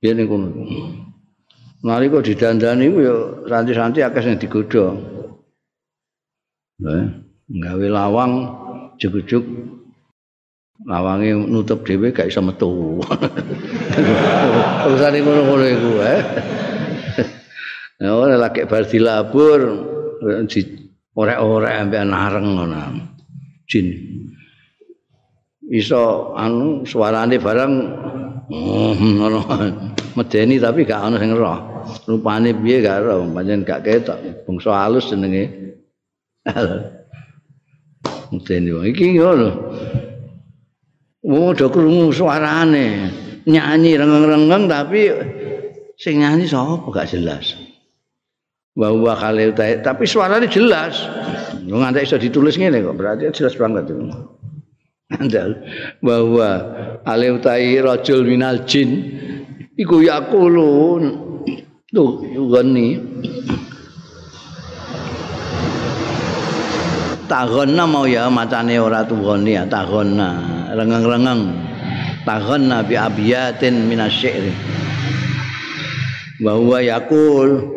[0.02, 0.34] Yen niku.
[1.84, 3.14] Mari kok didandani ku ya
[3.46, 4.92] santi-santi akeh sing digodha.
[6.84, 7.06] Eh,
[7.54, 8.32] gawe lawang
[8.98, 9.44] juk-juk
[10.84, 13.00] lawange nutup dhewe gak iso metu.
[14.84, 16.20] Urusane ngono-ngono iku, eh.
[18.04, 19.60] Ya ora lagi bar dilabur,
[20.44, 20.60] di
[21.16, 22.80] orek-orek ambek nareng ngono.
[23.64, 23.86] Jin.
[25.72, 27.74] Iso anu suarane bareng
[29.00, 29.40] ngono.
[30.14, 31.58] Medeni tapi gak ono sing roh.
[32.04, 34.44] Rupane piye gak roh pancen gak ketok.
[34.44, 35.48] Bangsa halus jenenge.
[38.30, 38.84] Medeni wong.
[38.92, 39.48] Iki ngono
[41.24, 43.08] Oh, do krungu suarane.
[43.48, 45.08] Nyanyi rengeng-rengeng tapi
[45.96, 47.56] sing nyanyi sapa gak jelas.
[48.76, 51.00] Bahwa kali tapi suaranya jelas.
[51.64, 54.04] Nganti iso ditulis ngene kok berarti jelas banget itu.
[55.12, 55.60] andal
[56.00, 56.48] bahwa
[57.08, 59.16] aleutai rajul minal jin.
[59.74, 61.02] Iku yaqulun
[61.90, 62.98] tuh yugani
[67.26, 71.54] tagonna mau ya macane ora tuwoni ya tagonna rengeng-rengeng
[72.26, 74.54] tagonna bi abiyatin minasyairi
[76.42, 77.70] bahwa yaqul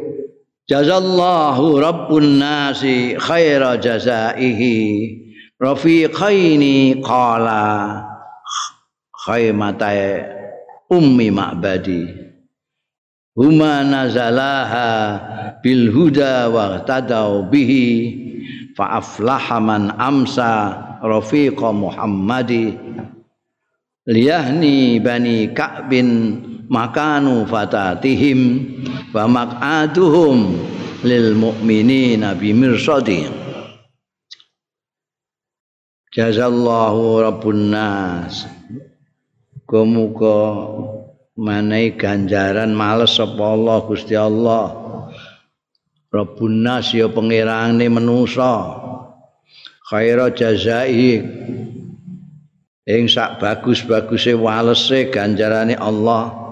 [0.67, 5.25] jazallahu rabbun nasi khaira jazaihi.
[5.57, 7.97] Rafiqaini qala
[9.25, 10.21] khaymatai
[10.85, 12.05] ummi ma'badi.
[13.33, 14.89] Huma nazalaha
[15.65, 17.89] bil huda wa tadau bihi
[18.77, 20.77] fa aflaha man amsa
[21.07, 22.75] rafiqa muhammadi
[24.07, 26.09] liyahni bani ka'bin
[26.67, 28.39] makanu fatatihim
[29.15, 30.55] wa maq'aduhum
[31.03, 33.47] lil mu'minina bi mirsadihim
[36.17, 38.49] Jazallahu Rabbun Nas.
[41.37, 44.65] Manai ganjaran males sapa Allah Gusti Allah.
[46.09, 48.86] Rabbun Nas ya pangerane manusa.
[49.87, 51.23] Khaira jazai
[52.83, 56.43] ing sak bagus-baguse walese ganjarane Allah.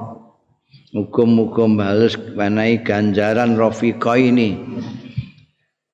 [0.96, 4.56] Muga-muga bales manai ganjaran rafiqa ini.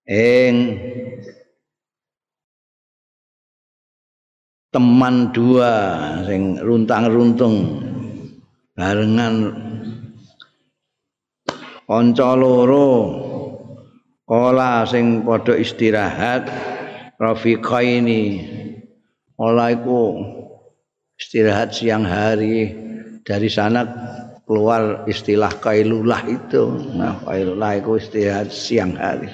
[0.05, 0.77] Ing
[4.69, 5.73] teman dua
[6.29, 7.81] sing runtang-runtung
[8.77, 9.35] barengan
[11.89, 12.93] kanca loro
[14.29, 16.47] kala sing padha istirahat
[17.21, 18.41] rafiqa ini
[19.37, 20.17] ola iku
[21.21, 22.89] istirahat siang hari.
[23.21, 23.85] Dari sana
[24.49, 26.97] keluar istilah kailulah itu.
[26.97, 29.29] Nah kailulah itu istirahat siang hari.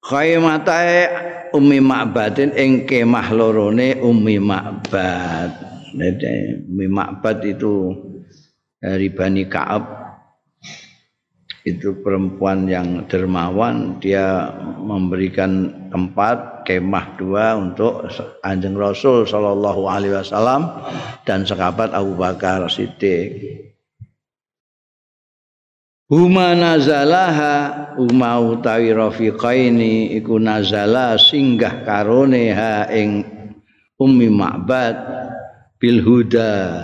[0.00, 1.06] Khaymatae
[1.52, 5.52] ummi ma'badin ing kemah lorone ummi ma'bad.
[5.92, 7.92] Ummi ma'bad itu
[8.80, 10.09] dari Bani Ka'ab
[11.68, 14.48] itu perempuan yang dermawan dia
[14.80, 18.08] memberikan tempat kemah dua untuk
[18.40, 20.72] anjing Rasul Shallallahu Alaihi Wasallam
[21.28, 23.60] dan sekabat Abu Bakar Siddiq.
[26.10, 33.22] Huma nazalaha huma utawi rafiqaini iku nazala singgah karone ha ing
[33.94, 34.96] ummi ma'bad
[35.78, 36.82] bil huda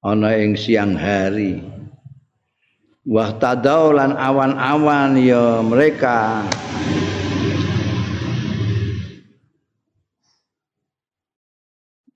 [0.00, 1.75] ana ing siang hari
[3.06, 3.30] wa
[3.94, 6.42] lan awan-awan ya mereka.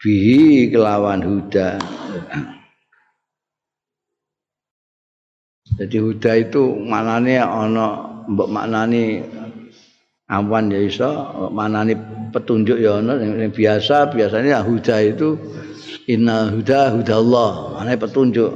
[0.01, 1.79] Bihi kelawan huda.
[5.79, 7.87] Jadi huda itu maknane ana
[8.27, 9.23] mbok maknani
[10.27, 11.11] awan ya iso,
[11.53, 11.95] maknane
[12.35, 13.21] petunjuk ya ana.
[13.21, 15.37] Yang biasa biasanya huda itu
[16.11, 18.53] inna huda huda Allah, maknane petunjuk.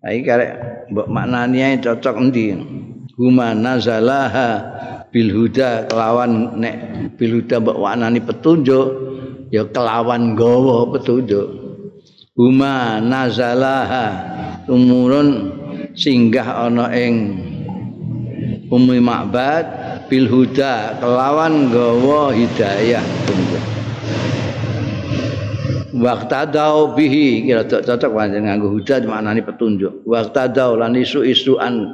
[0.00, 2.54] Iki karek mbok maknani cocok endi?
[3.14, 4.48] Huma nazalaha
[5.14, 6.76] bil huda kelawan nek
[7.18, 8.88] bil huda mbok maknani petunjuk
[9.54, 11.46] ya kelawan gawa petunjuk.
[12.34, 14.06] Huma nazalaha
[14.66, 15.52] umurun
[15.94, 17.46] singgah ana ing
[18.70, 19.66] Ummi Ma'bad
[20.06, 23.02] bil huda kelawan gawa hidayah
[26.00, 30.00] Waqtadau bihi kira cocok pancen nganggo huda maknane petunjuk.
[30.08, 31.92] Waqtadau lan isu-isuan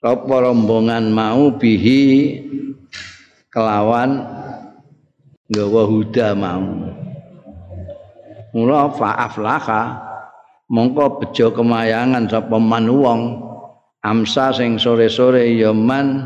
[0.00, 2.40] apa rombongan mau bihi
[3.52, 4.24] kelawan
[5.52, 6.64] gawa huda mau.
[8.56, 9.82] Mula fa'aflaha
[10.72, 13.20] mongko bejo kemayangan sapa man wong
[14.00, 16.24] amsa sing sore-sore ya man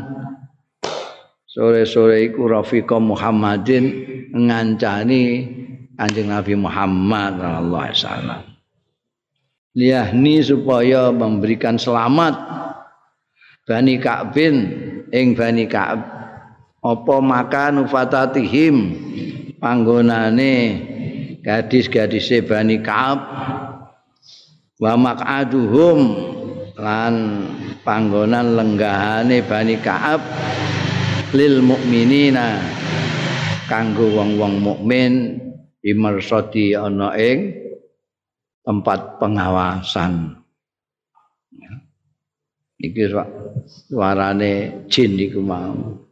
[1.43, 3.83] sore-sore iku rafiqa Muhammadin
[4.31, 5.23] ngancani
[5.93, 8.41] Kanjeng Nabi Muhammad sallallahu alaihi wasallam.
[9.73, 12.33] Liyahni supaya memberikan selamat
[13.65, 14.55] Bani Ka'bin
[15.09, 16.01] ing Bani Ka'ab
[16.83, 18.75] apa makan fatatihim
[19.57, 20.55] panggonane
[21.41, 23.19] gadis-gadise Bani Ka'ab
[24.77, 25.99] wa maq'aduhum
[26.77, 27.13] lan
[27.85, 30.21] panggonan lenggahane Bani Ka'ab
[31.33, 32.61] lil mukminina
[33.65, 35.41] kanggo wong-wong mukmin
[35.83, 37.59] imersoti ana ing
[38.63, 40.39] tempat pengawasan
[42.83, 43.07] iki
[43.91, 46.03] suarane jin iku mau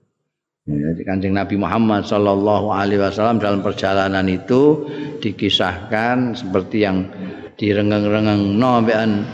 [0.61, 4.86] Jadi kancing Nabi Muhammad Sallallahu Alaihi Wasallam dalam perjalanan itu
[5.17, 7.09] dikisahkan seperti yang
[7.57, 9.26] direngeng-rengeng nombean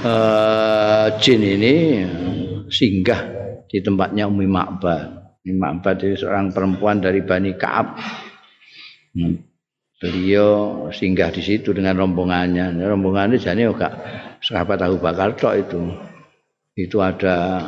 [0.00, 1.74] uh, jin ini
[2.72, 3.20] singgah
[3.68, 5.38] di tempatnya Umi Ma'bad.
[5.44, 8.00] Umi Ma'bad itu seorang perempuan dari Bani Kaab.
[9.14, 9.38] Hmm.
[10.02, 12.74] Beliau singgah di situ dengan rombongannya.
[12.82, 13.88] Rombongannya jadi juga
[14.42, 15.80] sahabat Abu Bakar itu.
[16.74, 17.62] Itu ada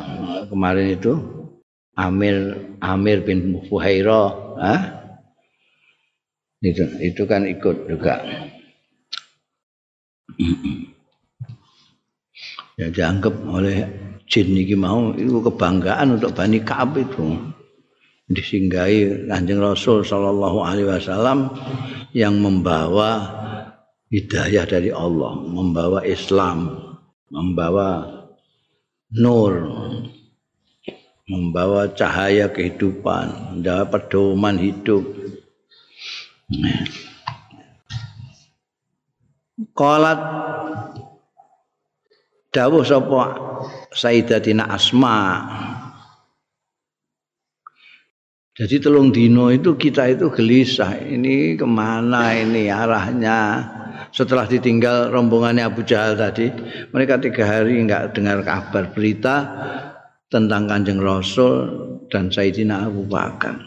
[0.51, 1.15] kemarin itu
[1.95, 4.29] Amir Amir bin Fuhaira,
[4.59, 4.81] ah?
[6.59, 8.21] Itu itu kan ikut juga.
[12.77, 13.89] ya dianggap oleh
[14.29, 17.56] jin ini mau itu kebanggaan untuk Bani Ka'ab itu
[18.27, 21.51] disinggahi Kanjeng Rasul sallallahu alaihi wasallam
[22.11, 23.23] yang membawa
[24.11, 26.75] hidayah dari Allah, membawa Islam,
[27.31, 28.03] membawa
[29.15, 29.53] nur
[31.27, 35.03] membawa cahaya kehidupan, membawa pedoman hidup.
[39.75, 40.19] Qalat
[42.55, 43.23] dawuh sapa
[43.91, 45.17] Sayyidatina Asma.
[48.57, 50.97] Jadi telung dino itu kita itu gelisah.
[50.97, 53.61] Ini kemana ini arahnya?
[54.09, 56.49] Setelah ditinggal rombongannya Abu Jahal tadi,
[56.89, 59.45] mereka tiga hari nggak dengar kabar berita
[60.25, 61.69] tentang Kanjeng Rasul
[62.09, 63.61] dan Sayyidina Abu Bakar.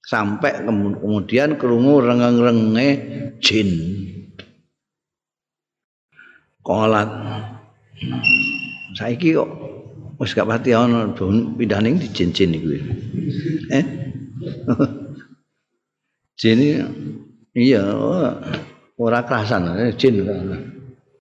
[0.00, 2.88] Sampai kemudian kerungu rengeng-renge
[3.44, 3.68] jin.
[6.64, 7.10] Kolat.
[8.96, 9.50] Saiki kok
[10.16, 12.68] wis gak pati ana pindah ning di jin-jin iku.
[13.76, 14.01] Eh?
[16.40, 16.60] jin
[17.54, 17.82] iya
[18.98, 20.28] ora kerasan jin.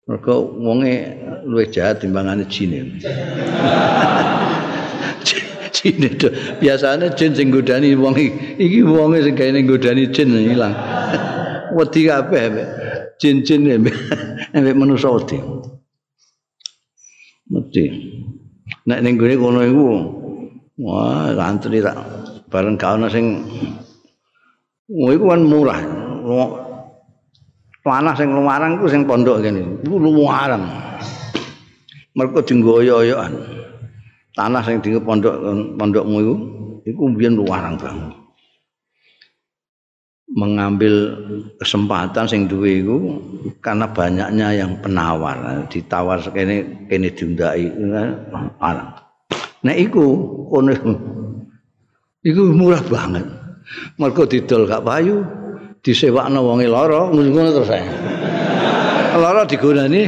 [0.07, 1.15] Mergo wonge
[1.45, 2.73] luwih jahat timbangane jin.
[5.75, 6.27] jin itu
[6.59, 8.15] biasanya jin sing godani wong
[8.59, 10.75] iki wonge sing gaene godani jin ilang
[11.77, 12.45] wedi kabeh
[13.21, 13.61] jin-jin
[14.51, 15.37] nek manusa wedi.
[17.51, 17.83] Mesti
[18.87, 19.85] nek ning gone kono iku
[20.81, 21.97] wah antri tak
[22.51, 23.47] bareng kaono sing
[24.91, 25.79] Wah, itu kan murah.
[27.79, 29.63] Panah sing lumarang ku sing pondok kene.
[29.87, 30.67] Iku lumarang.
[32.11, 33.61] Mergo dinggoyo-oyoan.
[34.35, 35.35] tanah sing di pondok
[35.75, 36.35] pondokmu itu
[36.87, 38.15] itu mbiyen luarang banget
[40.31, 40.95] mengambil
[41.59, 42.97] kesempatan sing duwe iku
[43.59, 47.67] karena banyaknya yang penawar ditawar kene kene diundai
[48.63, 48.95] arang
[49.67, 50.07] nek iku
[50.47, 50.71] kono
[52.21, 53.25] iku murah banget
[53.97, 55.25] mergo didol gak payu
[55.81, 57.85] disewakno wonge lara ngono terus ae
[59.21, 60.01] lara digunani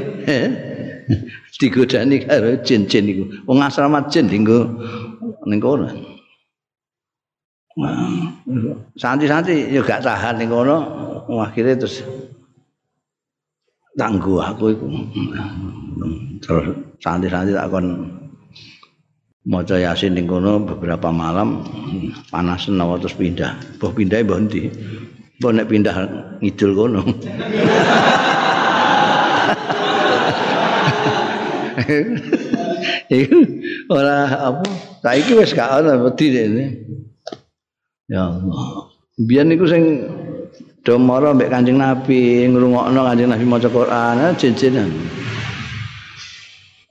[1.64, 3.24] digodani karo jin-jin iku.
[3.47, 4.68] Wong asrama jin dinggo
[5.47, 5.88] ning kono.
[8.99, 10.78] Santi-santi ya gak tahan ning kono,
[11.39, 12.03] akhirnya terus
[13.95, 14.88] tangguh aku iku.
[16.43, 16.66] Terus
[16.99, 17.88] santi-santi tak kon
[19.44, 21.68] maca yasin ning kono beberapa malam
[22.32, 23.60] panas nawa terus pindah.
[23.80, 24.72] Mbah pindah mbah ndi?
[25.39, 25.96] Mbah nek pindah
[26.39, 27.02] ngidul kono.
[33.14, 33.39] Iku
[33.91, 34.64] ora apa,
[35.04, 36.66] saiki wis gak ana wedi dene.
[38.08, 38.89] Ya Allah.
[39.20, 40.08] Biyen niku sing
[40.82, 44.89] do mara mbek Kanjeng Nabi, ngrungokno Kanjeng Nabi maca Quran, ah, jejenan.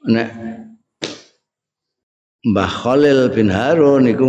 [0.07, 0.29] Nek
[2.43, 4.27] Mbah Khalil bin Harun niku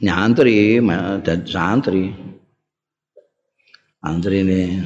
[0.00, 0.80] nyantri,
[1.20, 2.08] dan santri.
[4.00, 4.80] Santri ini.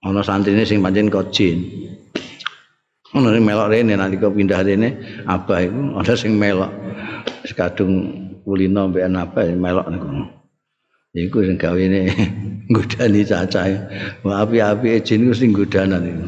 [0.00, 1.68] Ana santrine sing pancen kojin.
[3.12, 4.88] Ono sing melok rene nalika pindah rene
[5.28, 6.72] abah iku ana sing melok
[7.44, 8.08] wis kadung
[8.48, 10.08] kulino mbek apa melok niku.
[11.12, 12.08] Iku sing gawene
[12.72, 13.76] nggodani cacahe.
[14.24, 16.24] Wah api-api jin iku sing nggodanan iku.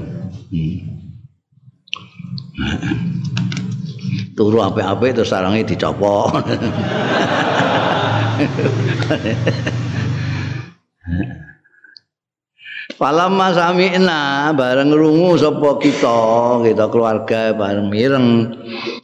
[2.56, 3.15] Hmm.
[4.36, 6.44] Turu apik-apik terus sarange dicopot.
[13.00, 16.20] Falamma sami'na bareng rungu sapa kita,
[16.64, 18.28] kita keluarga bareng mireng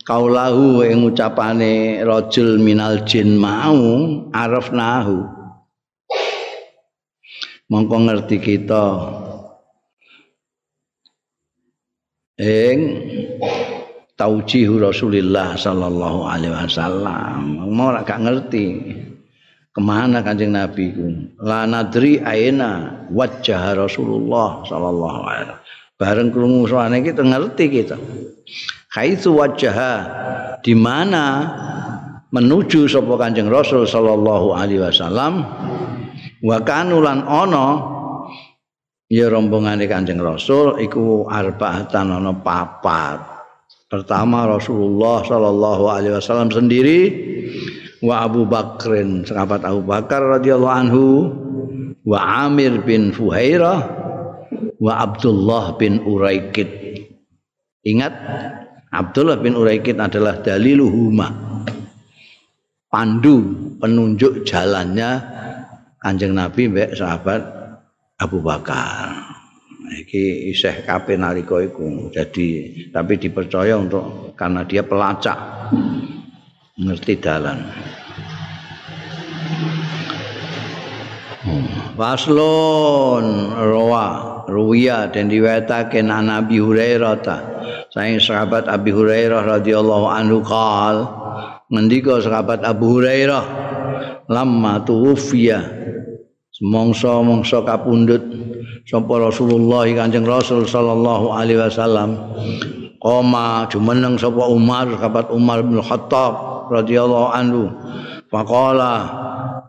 [0.05, 3.77] kaulahu ing ucapane rajul minal jin mau
[4.33, 5.29] arafnahu.
[7.73, 8.85] Mongko ngerti kita
[12.37, 12.79] ing
[14.17, 17.69] taujihu Rasulillah sallallahu alaihi wasallam.
[17.73, 18.67] Mau gak ngerti
[19.73, 21.07] kemana kanjeng Nabi ku.
[21.41, 25.61] La nadri aina wajah Rasulullah sallallahu alaihi wasallam.
[26.03, 27.97] Bareng krungu soane kita ngerti kita.
[28.93, 29.79] Haitsu wajah
[30.61, 31.25] di mana
[32.33, 35.47] menuju sapa Kanjeng Rasul sallallahu alaihi wasallam
[36.43, 37.67] wa kanulan ana
[39.07, 43.32] ya rombongane Kanjeng Rasul iku arba'atan ana papat
[43.93, 47.13] Pertama Rasulullah Shallallahu Alaihi Wasallam sendiri,
[48.01, 51.05] wa Abu Bakrin sahabat Abu Bakar radhiyallahu anhu,
[52.01, 53.85] wa Amir bin Fuhairah,
[54.81, 56.73] wa Abdullah bin Uraikid.
[57.85, 58.17] Ingat,
[58.97, 61.29] Abdullah bin Uraikid adalah daliluhuma.
[62.89, 63.45] Pandu
[63.77, 65.21] penunjuk jalannya
[66.01, 67.45] Kanjeng Nabi mbek sahabat
[68.17, 69.32] Abu Bakar.
[69.97, 72.49] Iki isih kape nalika iku jadi
[72.93, 75.39] tapi dipercaya untuk karena dia pelacak.
[76.73, 77.59] Ngerti dalan.
[81.99, 84.07] Waslon rawa
[84.49, 87.39] ruwiya dan diwetake Nabi Hurairah ta.
[87.93, 91.05] Saing sahabat Abi Hurairah radhiyallahu anhu qal
[91.69, 93.45] ngendika sahabat Abu Hurairah
[94.33, 95.82] lamma tuwfiya
[96.61, 98.21] mongso-mongso kapundhut
[98.85, 102.37] sapa Rasulullah Kanjeng Rasul sallallahu alaihi wasallam.
[103.01, 107.73] Koma jumeneng sapa Umar sahabat Umar bin Khattab radhiyallahu anhu.
[108.29, 108.95] Faqala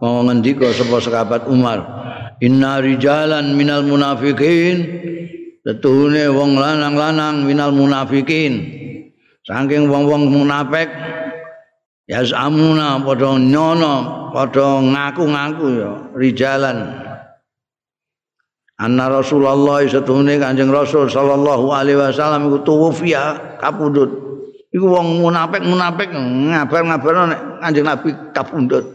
[0.03, 1.79] mau ngendika sapa sahabat Umar
[2.43, 5.07] inna rijalan minal munafikin.
[5.63, 8.84] Tetuhune wong lanang-lanang minal munafikin.
[9.47, 10.91] Saking wong-wong munafik
[12.10, 17.04] ya samuna padha nyono padha ngaku-ngaku ya rijalan
[18.84, 24.12] Anna Rasulullah setuhune Kanjeng Rasul sallallahu alaihi wasallam iku tuwfiya kapundhut.
[24.74, 28.86] Iku wong munafik-munafik ngabar-ngabar nek Kanjeng Nabi kapundhut.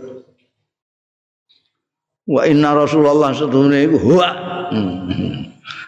[2.27, 4.29] Wa inna Rasulullah setuhune iku huwa.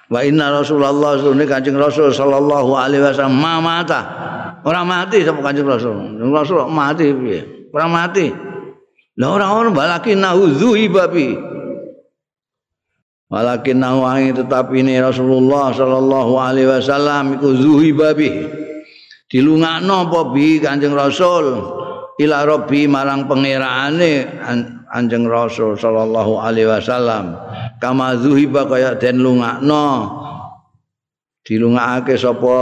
[0.08, 4.00] Wa inna Rasulullah setuhune Kanjeng Rasul sallallahu alaihi wasallam mamata.
[4.64, 6.20] Ora mati sapa Kanjeng Rasul.
[6.30, 7.70] Rasul mati piye?
[7.72, 8.28] Ora mati.
[9.20, 10.56] Lah ora-ora balakin nahu
[10.88, 11.50] babi.
[13.30, 18.26] Walakin nawangi tetapi ini Rasulullah sallallahu alaihi wasallam iku zuhi babi.
[19.30, 21.62] Dilungakno apa bi Kanjeng Rasul
[22.18, 24.42] ila rabbi marang pangerane
[24.90, 27.38] Kanjeng Rasul sallallahu alaihi wasallam.
[27.78, 30.18] Kama zuhiba kaya den lungakno.
[31.40, 32.56] Dilungakake sapa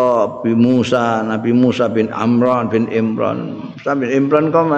[0.46, 3.74] Bi Musa, Nabi Musa bin Amran bin Imran.
[3.74, 4.70] Musa bin Imran kok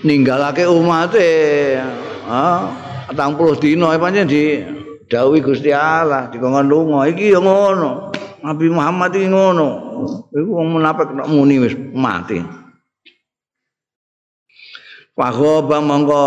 [0.00, 1.76] ninggalake umate.
[2.24, 2.72] Ah,
[3.10, 4.62] petang puluh dino pancen di
[5.10, 8.14] dawuhi Gusti Allah dikongkon lunga iki ya ngono
[8.46, 9.68] Nabi Muhammad iki ngono
[10.30, 12.38] iku wong munafik nek muni wis mati
[15.10, 16.24] Pahoba mongko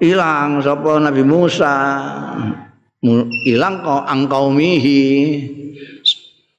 [0.00, 1.74] ilang sapa Nabi Musa
[3.46, 5.02] ilang kok angkaumihi?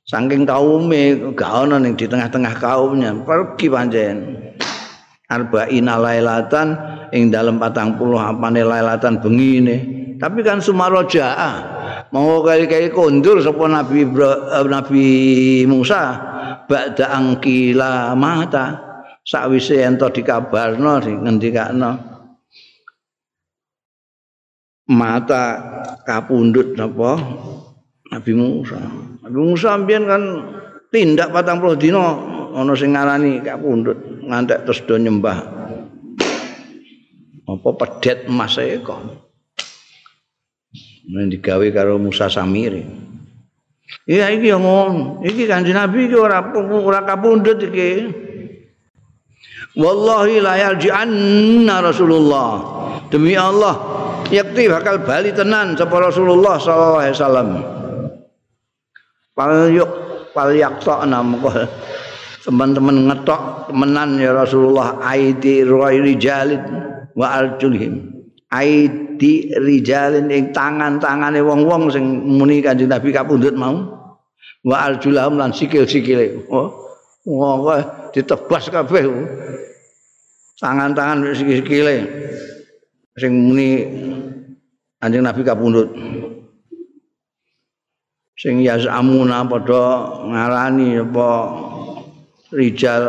[0.04, 3.16] Saking kaume gak ono ning di tengah-tengah kaumnya.
[3.24, 4.16] Pergi pancen
[5.26, 6.78] arba'ina lailatan
[7.10, 9.78] ing dalam patang puluh apane lailatan bengine.
[10.22, 11.34] Tapi kan sumaroja
[12.14, 15.06] mau kali-kali kondur sapa nabi eh, nabi
[15.66, 16.04] Musa
[16.70, 18.94] ba'da angkila mata.
[19.24, 22.13] Sakwise ento dikabarno ngendikakno
[24.90, 25.44] mata
[26.04, 27.16] kapundut apa
[28.12, 28.80] Nabi Musa.
[29.24, 30.24] Nabi Musa mbiyen kan
[30.92, 32.04] tindak patang puluh dino
[32.54, 35.40] ana sing ngarani kapundhut ngantek terus do nyembah.
[37.44, 39.00] Apa pedet emas e kok?
[41.04, 42.84] Digawe karo Musa Samiri.
[44.08, 45.24] Iya iki yang ngomong.
[45.28, 47.92] Iki kanjeng Nabi iki ora ora kapundhut iki.
[49.74, 52.52] Wallahi la yarji'anna Rasulullah.
[53.12, 54.03] Demi Allah
[54.34, 57.48] yakti bakal bali tenan sapa Rasulullah sallallahu alaihi wasallam.
[59.38, 59.90] Pal yuk
[60.34, 61.70] pal yakta namanya
[62.42, 66.62] teman-teman ngetok temenan ya Rasulullah aidi rijalin
[67.14, 68.10] wa arjulhim.
[68.50, 74.02] Aidi rijalin ing tangan-tangane wong-wong sing muni Kanjeng Nabi kapundhut mau.
[74.66, 76.50] Wa arjulahum lan sikil-sikile.
[76.50, 76.74] Oh
[77.26, 77.66] wong
[78.14, 79.06] ditebas kabeh.
[80.62, 81.96] Tangan-tangan sikil-sikile
[83.18, 83.70] sing muni
[85.04, 85.90] Kanjeng Nabi kapundhut
[88.40, 89.86] sing yazamuna padha
[90.32, 91.30] ngarani apa
[92.56, 93.04] rijal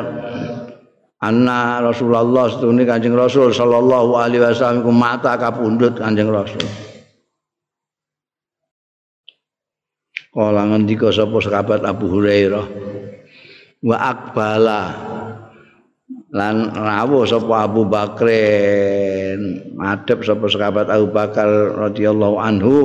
[1.25, 6.61] anna Rasulullah setune Kanjeng Rasul sallallahu alaihi wasallam ku mata kapundhut Kanjeng Rasul.
[10.35, 12.67] Kala ngendika sapa sahabat Abu Hurairah
[13.87, 15.14] wa akbala
[16.35, 21.47] lan rawuh sapa Abu Bakrin madhep sapa sahabat Abu Bakar
[21.89, 22.78] radhiyallahu anhu.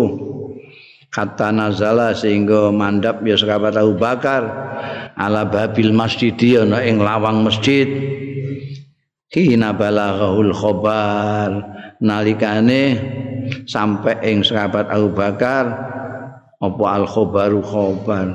[1.09, 4.45] Kata nazala sehingga mandap ya sahabat Abu Bakar
[5.17, 7.89] ala babil masjid ana ing lawang masjid.
[9.29, 11.49] Kina balaghul khabar
[11.97, 12.97] nalikane
[13.65, 15.65] sampai ing sahabat Abu Bakar
[16.61, 18.27] apa al khabaru khabar?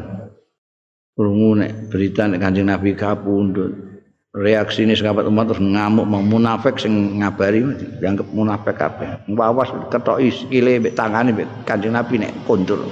[1.14, 3.93] Krungu nek berita nek Kanjeng Nabi kapundhut
[4.35, 7.62] reaksi ini sahabat umat terus ngamuk mau munafik sing ngabari
[8.03, 9.30] dianggap munafik kabeh.
[9.30, 12.82] Wawas ketoki sikile mbek tangane mbek Kanjeng Nabi nek kondur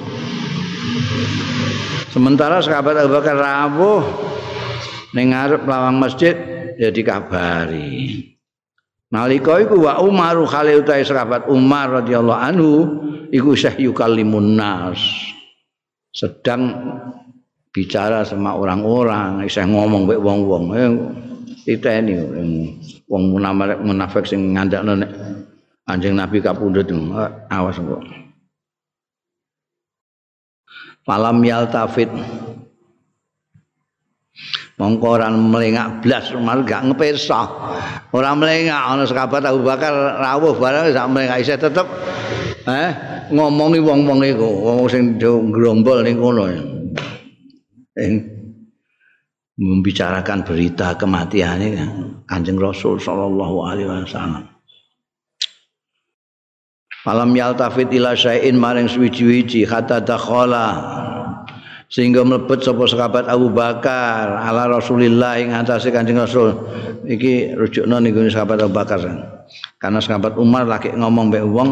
[2.12, 4.04] sementara sahabat Abu Bakar rawuh
[5.16, 6.36] ning ngarep lawang masjid
[6.76, 8.30] ya dikabari.
[9.12, 12.72] Nalika iku wa Umar Khalil utai sahabat Umar radhiyallahu anhu
[13.28, 15.00] iku syekh yukallimun nas.
[16.12, 16.72] Sedang
[17.72, 20.64] bicara sama orang-orang isih ngomong mbek wong-wong
[21.64, 22.18] titeni
[23.06, 25.10] wong munafik munafik sing ngandakno nek
[25.86, 26.88] anjing nabi kapundhut.
[27.50, 28.02] Awas kok
[31.06, 32.10] falam yaltafit.
[34.80, 37.44] Mongko ora melengak blas mal gak ngepesa
[38.10, 41.86] ora melengak ana sekabat Abu Bakar rawuh barang sak melengak isih tetep
[42.66, 42.90] eh
[43.30, 46.50] ngomongi wong-wong iku wong sing grombol ning kono
[49.62, 51.86] membicarakan berita kematiannya
[52.26, 54.50] Kanjeng Rasul sallallahu alaihi wasallam.
[57.02, 60.66] Falam yaltafit ila syai'in maring suwiji-wiji hatta dakhala
[61.90, 66.54] sehingga mlebet sapa sahabat Abu Bakar ala Rasulillah ing atase Kanjeng Rasul.
[67.02, 69.02] Iki rujukno ning sahabat Abu Bakar.
[69.82, 71.70] Karena sahabat Umar lagi ngomong mbek wong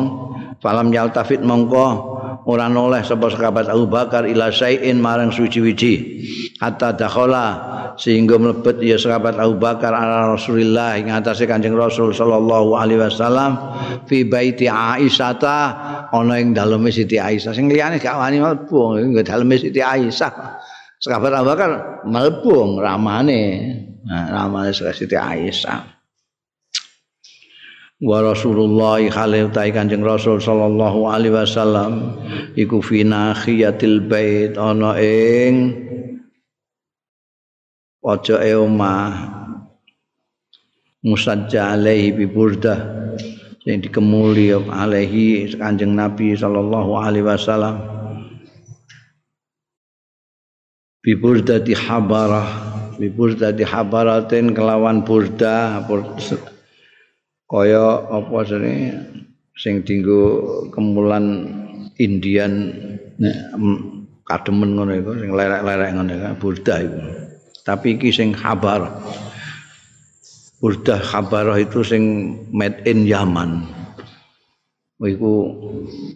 [0.58, 2.09] falam yaltafit mongko
[2.50, 6.26] ora noleh sapa sahabat Abu Bakar ila syai'in marang suci-wici
[6.58, 7.46] hatta dakhala
[7.94, 13.54] sehingga mlebet ya sahabat Abu Bakar ala Rasulillah ing atase Kanjeng Rasul sallallahu alaihi wasallam
[14.10, 15.38] fi baiti Aisyah
[16.10, 17.54] ana ing daleme Siti Aisyah.
[17.54, 20.32] Sing liyane gak wani mlebu ing daleme Siti Aisyah.
[20.98, 21.70] Sahabat Abu Bakar
[22.02, 23.42] mlebu ramane.
[24.02, 25.99] Nah, ramane Siti Aisyah
[28.00, 32.16] wa Rasulullah khalil ta Kanjeng Rasul sallallahu alaihi wasallam
[32.56, 35.76] iku fi nahiyatil bait ana ing
[38.00, 39.36] pojoke omah.
[41.00, 42.76] Musajja alaihi bi burdah
[43.64, 47.80] sing dikemuli alaihi Kanjeng Nabi sallallahu alaihi wasallam.
[51.00, 52.48] Bi burdati habarah
[53.00, 55.88] bi burdati habaratin kelawan burdah
[57.50, 58.94] kaya apa sene
[59.58, 60.22] sing dinggo
[60.70, 61.50] kemulan
[61.98, 62.70] Indian
[63.18, 63.36] nek
[64.22, 67.00] kademen ngono iku sing lerek-lerek ngono iku burda iku.
[67.66, 68.88] Tapi iki sing habar
[70.62, 72.02] burda habarah itu sing
[72.54, 73.66] made in Yaman.
[75.00, 75.32] Iku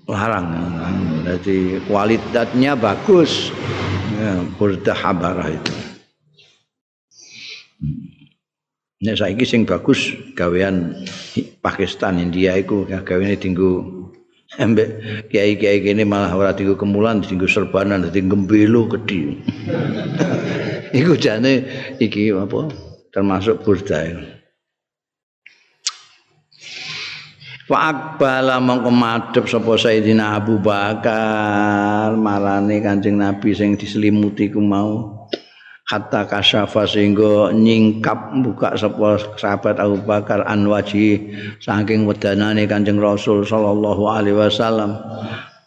[0.06, 0.52] larang.
[1.24, 3.48] Jadi kualitasnya bagus.
[4.14, 5.74] Ya, burda habarah itu.
[9.04, 11.04] Nek saiki sing bagus gawean
[11.58, 13.82] Pakistan India iku gaweane dinggo
[14.54, 14.88] embek
[15.34, 19.42] kiai-kiai kene malah ora dinggo kemulan dinggo serbanan dadi gembelo gedhi.
[20.98, 21.66] iku jane
[21.98, 22.70] iki apa
[23.10, 24.14] termasuk burda.
[27.64, 35.23] Fa akbala mongko madhep sapa Sayyidina Abu Bakar marane Kanjeng Nabi sing diselimuti ku mau
[35.84, 43.44] hatta kasyafa sehingga nyingkap buka sapa sahabat Abu Bakar an waji saking wedanane Kanjeng Rasul
[43.44, 44.96] sallallahu alaihi wasallam.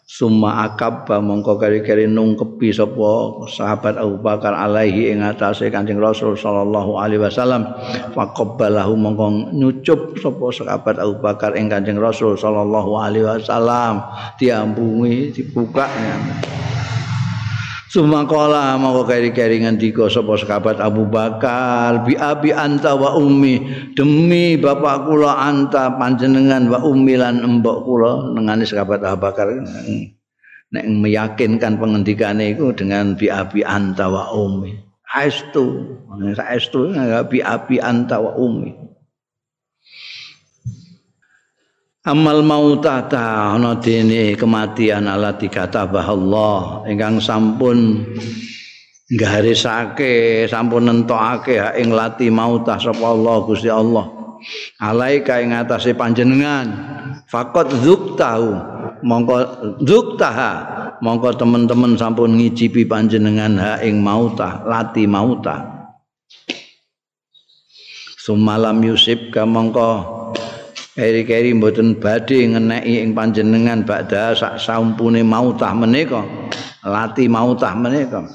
[0.08, 6.98] Summa akabba mongko kari-kari nungkepi sapa sahabat Abu Bakar alaihi ing atase Kanjeng Rasul sallallahu
[6.98, 7.68] alaihi wasallam.
[8.16, 14.02] Faqabbalahu mongko nyucup sapa sahabat Abu Bakar ing Kanjeng Rasul sallallahu alaihi wasallam.
[14.40, 16.16] Diambungi dibuka ya.
[17.88, 23.64] Sumakola mau keri-keri ngendika sapa sahabat Abu Bakar bi abi anta wa ummi
[23.96, 28.36] demi bapak kula anta panjenengan wa ummi lan embok kula.
[28.36, 29.48] Nengane sahabat Abu Bakar.
[30.68, 34.76] Nek meyakinkan pengendikane itu dengan bi abi anta wa ummi.
[35.08, 35.96] Aestu
[36.44, 36.92] aestu
[37.32, 38.87] bi abi anta wa ummi
[42.08, 46.88] amal mautata ana dene kematian ala dikatabah Allah.
[46.88, 48.08] Ingkang sampun
[49.12, 54.08] nggarisake sampun nentokake ing lati mautah sapa Allah Gusti Allah.
[54.80, 56.96] Alaika ing atase panjenengan.
[57.28, 58.56] Faqat zuktahu
[59.04, 59.36] mongko
[59.84, 60.52] zuktaha
[61.04, 65.92] mongko teman-teman sampun ngicipi panjenengan hak ing mautah lati mautah
[68.16, 70.17] sumalam yusib kamangka
[70.98, 76.26] keri-keri mboten badhe ngeneki ing panjenengan badha sak saumpune mautah menika
[76.82, 78.26] lati mautah menika.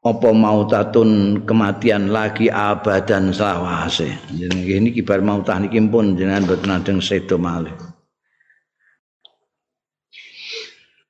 [0.00, 4.16] Apa mautatun kematian lagi abadan selawase?
[4.32, 7.76] Jenenge ini kibar mautah niki pun jenengan mboten ajeng sedo malih.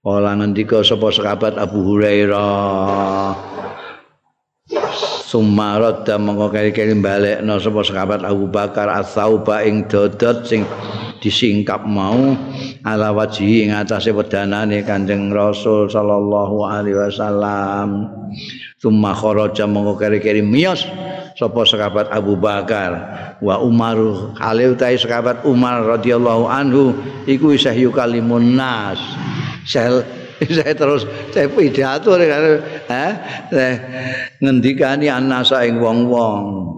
[0.02, 3.49] Ola ngendika sapa sahabat Abu Hurairah
[5.30, 10.66] Sumarat dan mongko kali-kali balekno sapa sahabat Abu Bakar as-sauba ing dodot sing
[11.22, 12.34] disingkap mau
[12.82, 18.10] ala wajhi ing atase wedanane Kanjeng Rasul sallallahu alaihi wasallam.
[18.82, 20.82] Summa kharaja mongko kali-kali miyos
[21.38, 22.90] sapa sahabat Abu Bakar
[23.38, 24.02] wa Umar
[24.34, 26.90] kale utahe sahabat Umar radhiyallahu anhu
[27.30, 28.98] iku isih yukalimun nas.
[29.62, 30.02] sel
[30.56, 32.42] saya terus saya pidato kan
[33.52, 33.74] eh
[34.40, 36.70] ngendikani anasa ing wong-wong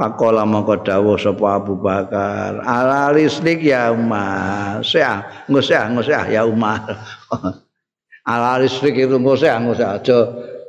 [0.00, 4.80] Pakola mongko dawuh sapa Abu Bakar, ala listrik ya Umar.
[4.80, 6.88] Seah, ngusah ngusah ya Umar.
[8.32, 10.18] ala listrik itu ngusah ngusah aja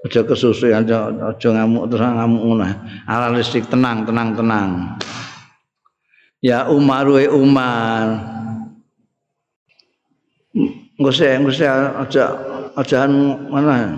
[0.03, 2.67] aja kesusu aja aja ngamuk terus ngamuk ngono.
[3.07, 4.99] Ala listrik tenang tenang tenang.
[6.43, 8.19] Ya Umar we Umar.
[11.01, 12.25] Ngusah ngusah aja
[12.77, 13.09] aja
[13.49, 13.97] mana?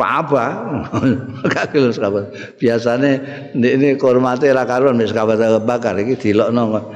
[0.00, 0.64] Apa
[1.52, 3.20] gak gelem sahabat biasane
[3.52, 6.88] ini kormate ra karuan wis sahabat bakar iki dilokno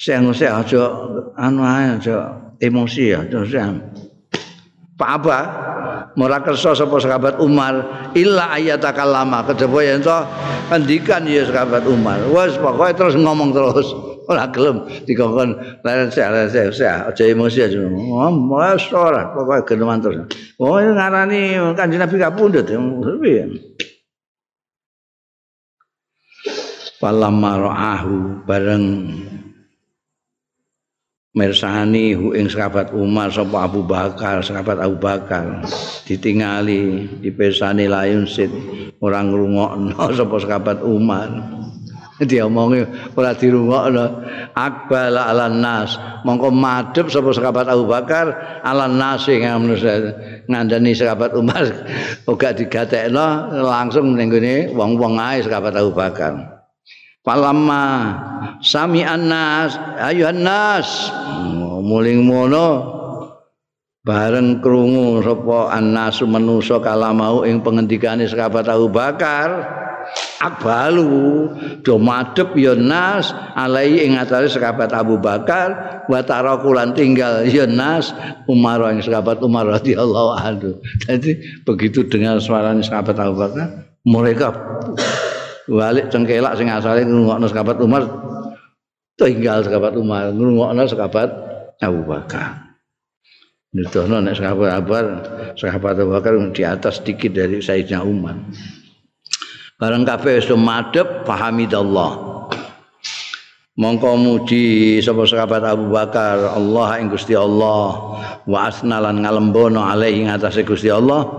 [0.00, 0.88] sing ngusah aja
[1.36, 2.32] anu aja
[2.64, 3.52] emosi ya terus
[4.98, 5.38] apa
[6.18, 8.08] ora kersa sapa sahabat Umar.
[8.16, 10.18] Illa ayatakallama kejaba yen to
[10.72, 12.18] ngendikan ya sahabat Umar.
[12.26, 13.86] Wis pokoke terus ngomong terus
[14.28, 15.56] ora gelem dikongkon
[16.12, 17.80] sik leren sik sik aja emosi aja.
[17.80, 20.28] Wis ora pokoke geneman terus
[20.60, 22.68] oh ngarani kanjeng Nabi kapundhut
[23.24, 23.44] piye
[26.98, 29.06] Falamma ra'ahu bareng
[31.30, 35.62] mersani hu ing sahabat Umar sapa Abu Bakar sahabat Abu Bakar.
[36.02, 38.50] Ditingali dipesani layun sit
[38.98, 41.30] orang ngrungokno sapa sahabat Umar
[42.26, 42.82] diomongi
[43.14, 44.06] ora dirungokno.
[44.58, 45.94] Akbal ala nas.
[46.26, 48.26] Mongko madhep sapa sahabat Abu Bakar
[48.66, 51.62] ala nas sing ngandani sahabat Umar.
[52.30, 56.58] Uga digatekno langsung ning gone wong-wong ae sahabat Abu Bakar.
[57.22, 57.84] Palamma
[58.64, 61.12] sami annas ayuhan nas.
[61.78, 62.98] Muling mono
[64.02, 69.78] bareng krungu sapa annas manusa kala mau ing pengendikane sahabat Abu Bakar
[70.38, 71.50] akbalu
[71.82, 78.14] do madhep ya nas alai ing atase sahabat Abu Bakar wa tarakulan tinggal ya nas
[78.46, 80.70] Umar ing sahabat Umar radhiyallahu anhu.
[81.04, 83.66] Jadi begitu dengar suaranya sahabat Abu Bakar
[84.06, 84.54] mereka
[85.68, 88.02] balik cengkelak sing asale ngrungokno sahabat Umar
[89.18, 91.28] tinggal sahabat Umar ngrungokno sahabat
[91.82, 92.78] Abu Bakar.
[93.68, 95.06] Nudono nek sahabat Abu Bakar
[95.58, 98.38] sahabat Abu Bakar di atas sedikit dari Sayyidina Umar
[99.78, 102.26] Barang kabeh wis madhep pahamidallah.
[103.78, 108.18] Mongko muji sapa sahabat Abu Bakar Allah ing Gusti Allah.
[108.42, 111.30] Wa asnalan ngalembono alaihi ngatasé Gusti Allah.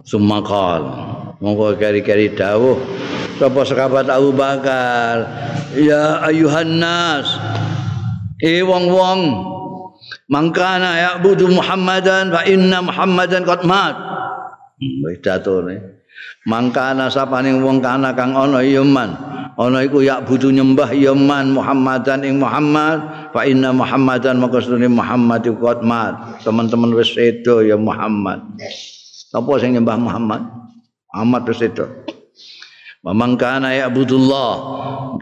[0.00, 0.80] Sumakal
[1.44, 2.80] mongko keri-keri dawuh
[3.36, 5.28] sapa sahabat Abu Bakar
[5.76, 7.36] ya ayuhan nas
[8.40, 9.20] e wong-wong
[10.32, 13.92] mangkana ya budu Muhammadan fa inna Muhammadan qad mat.
[14.80, 16.03] Wis datone
[16.44, 19.16] mangkana sapane wong kana kang ana ya man.
[19.54, 23.30] Ana iku ya butuh nyembah ya man Muhammadan ing Muhammad.
[23.30, 28.42] Fa inna Muhammadan maka sunni Muhammad iku mat teman-teman wis sedo ya Muhammad.
[29.34, 30.42] Apa sing nyembah Muhammad?
[31.14, 31.86] Muhammad wis sedo.
[33.04, 34.52] Mamangkana ya Abdullah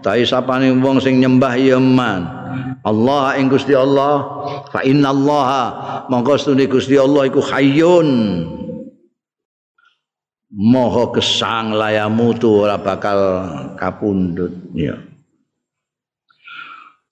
[0.02, 2.24] Tai sapane wong sing nyembah ya man.
[2.82, 4.42] Allah ing Gusti Allah.
[4.72, 5.70] Fa inna Allah
[6.40, 8.08] stune Gusti Allah iku hayyun
[10.52, 13.18] moho gesang layamutu ora bakal
[13.80, 15.00] kapundut ya.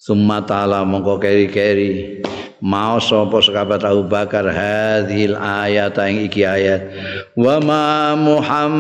[0.01, 2.25] Summa ta'ala mongko keri-keri.
[2.61, 4.49] Mau sapa sahabat Abu Bakar?
[4.49, 6.93] Hadhil ayat ing iki ayat.
[7.37, 8.77] Wa ma muhammadun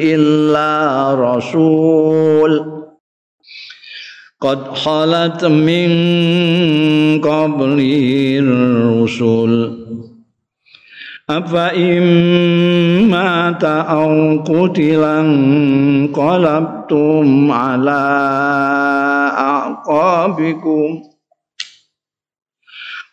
[0.00, 2.84] illa rasul.
[4.40, 5.88] Qad halat min
[7.24, 9.73] qabli rusul
[11.24, 15.28] apa imma ta'au qutilan
[16.12, 18.04] qalabtum ala
[19.32, 21.00] aqabikum?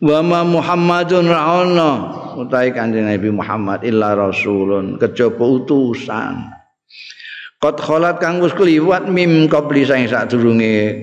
[0.01, 1.91] Wa ma muhammadun ra'ana
[2.35, 4.99] utai kanjeng nabi muhammad illa rasulun.
[4.99, 6.51] Kejaba utusan.
[7.61, 10.97] Qad kholat kang wis kliwat mim qabli saing sadurunge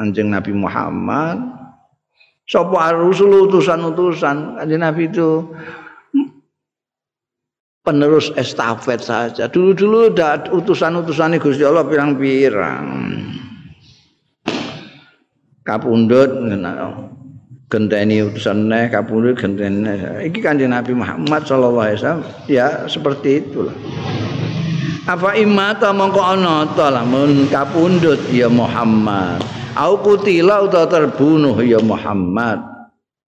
[0.00, 1.38] Anjing Nabi Muhammad.
[2.48, 4.62] Sapa rusul utusan-utusan?
[4.62, 5.50] Kanjeng Nabi itu
[7.84, 9.48] penerus estafet saja.
[9.48, 12.86] Dulu-dulu ada utusan-utusan Gusti Allah pirang-pirang.
[15.64, 16.30] Kapundut
[17.70, 20.26] genteni utusan neh kapundut genteni.
[20.26, 23.76] Iki Kanjeng Nabi Muhammad sallallahu alaihi wasallam ya seperti itulah.
[25.10, 29.42] apa imata mongko ana ta lamun kapundhut ya Muhammad
[29.74, 32.62] au kutila utawa terbunuh ya Muhammad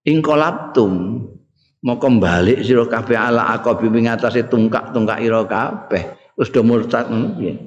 [0.07, 0.23] ing
[1.83, 7.59] mongko balik sira kabeh ala aqabi ing atase tungkak-tungkak ira kabeh wis do murtad piye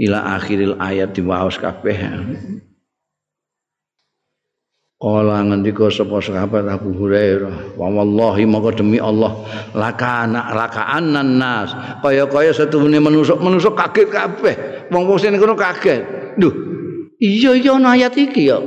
[0.00, 1.96] ila akhiril ayat diwaos kabeh
[5.00, 9.32] Kala ngendika sapa sahabat Abu Hurairah, "Wa wallahi maka demi Allah,
[9.72, 11.72] lakana lakaanan nas,
[12.04, 14.54] kaya-kaya setune menusuk-menusuk kaget kabeh.
[14.92, 16.04] Wong-wong sing kaget.
[16.36, 16.52] Duh,
[17.16, 18.60] iya iya ana ayat iki ya.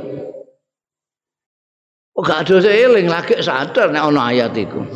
[2.14, 4.86] Oh, gak ada seeling lagi sadar nek ana ayat iku.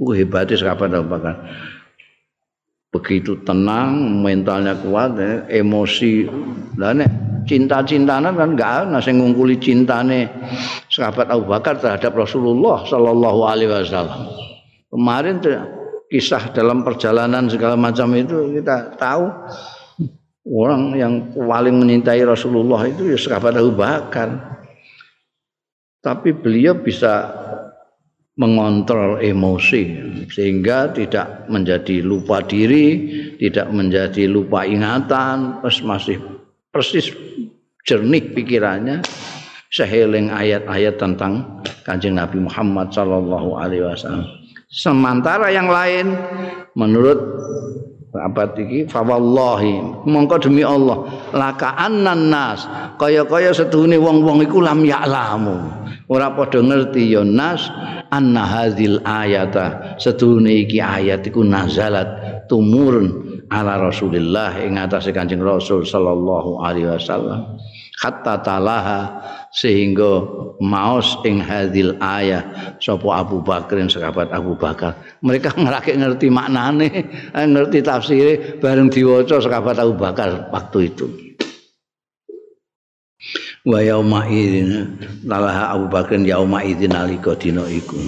[0.00, 1.36] Ku hebate Abu Bakar.
[2.88, 5.20] Begitu tenang, mentalnya kuat,
[5.52, 6.24] emosi.
[6.80, 7.10] Lah nek
[7.44, 10.28] cinta-cintanan kan enggak ana sing ngungkuli cintane
[10.88, 14.32] sahabat Abu Bakar terhadap Rasulullah sallallahu alaihi wasallam.
[14.88, 15.44] Kemarin
[16.08, 19.28] kisah dalam perjalanan segala macam itu kita tahu
[20.48, 24.57] orang yang paling menyintai Rasulullah itu ya sahabat Abu Bakar.
[26.08, 27.28] Tapi beliau bisa
[28.40, 30.00] mengontrol emosi
[30.32, 36.16] sehingga tidak menjadi lupa diri, tidak menjadi lupa ingatan, terus masih
[36.72, 37.12] persis
[37.84, 39.04] jernih pikirannya
[39.68, 44.24] seheling ayat-ayat tentang kanjeng Nabi Muhammad Sallallahu Alaihi Wasallam.
[44.72, 46.16] Sementara yang lain
[46.72, 47.20] menurut
[48.16, 51.04] apa iki fawallahi mongko demi Allah
[51.36, 52.64] laka annan nas
[52.96, 55.77] kaya-kaya setuhune wong-wong iku lam ya'lamu
[56.08, 57.68] ora padha ngerti ya nas
[58.08, 59.96] anna hadzil ayata.
[60.00, 67.60] Setuhune iki ayat iku nazalat tumurun ala Rasulillah ing atase Kanjeng Rasul sallallahu alaihi wasallam.
[67.98, 69.00] Hatta talaha
[69.50, 70.22] sehingga
[70.62, 74.94] maos ing hadil ayah sapa Abu Bakar sahabat Abu Bakar.
[75.20, 76.88] Mereka ngerake ngerti maknane
[77.34, 81.27] ngerti tafsire bareng diwaca sahabat Abu Bakar waktu itu
[83.68, 84.96] wa yauma idzin
[85.28, 88.00] talaha Abu Bakar yauma idzin alika dina iku.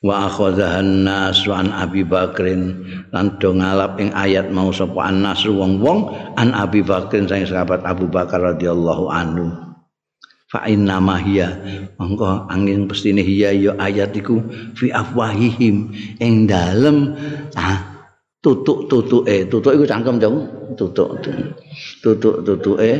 [0.00, 2.82] Wa akhadhahan nas an Abi Bakrin
[3.14, 6.10] lan do ngalap ing ayat mau sapa anas wong-wong
[6.40, 9.52] an Abi Bakrin sing sahabat Abu Bakar radhiyallahu anhu.
[10.50, 11.62] Fa inna ma hiya
[11.94, 14.42] mongko angin pestine hiya ya ayat iku
[14.74, 17.14] fi afwahihim ing dalem
[17.54, 17.78] ah
[18.42, 21.22] tutuk-tutuke tutuk iku cangkem dong tutuk
[22.02, 22.90] tutuk tutuke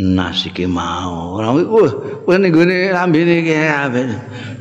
[0.00, 1.92] nas iki mau ora wah
[2.24, 4.02] wah ning gone lambene iki ape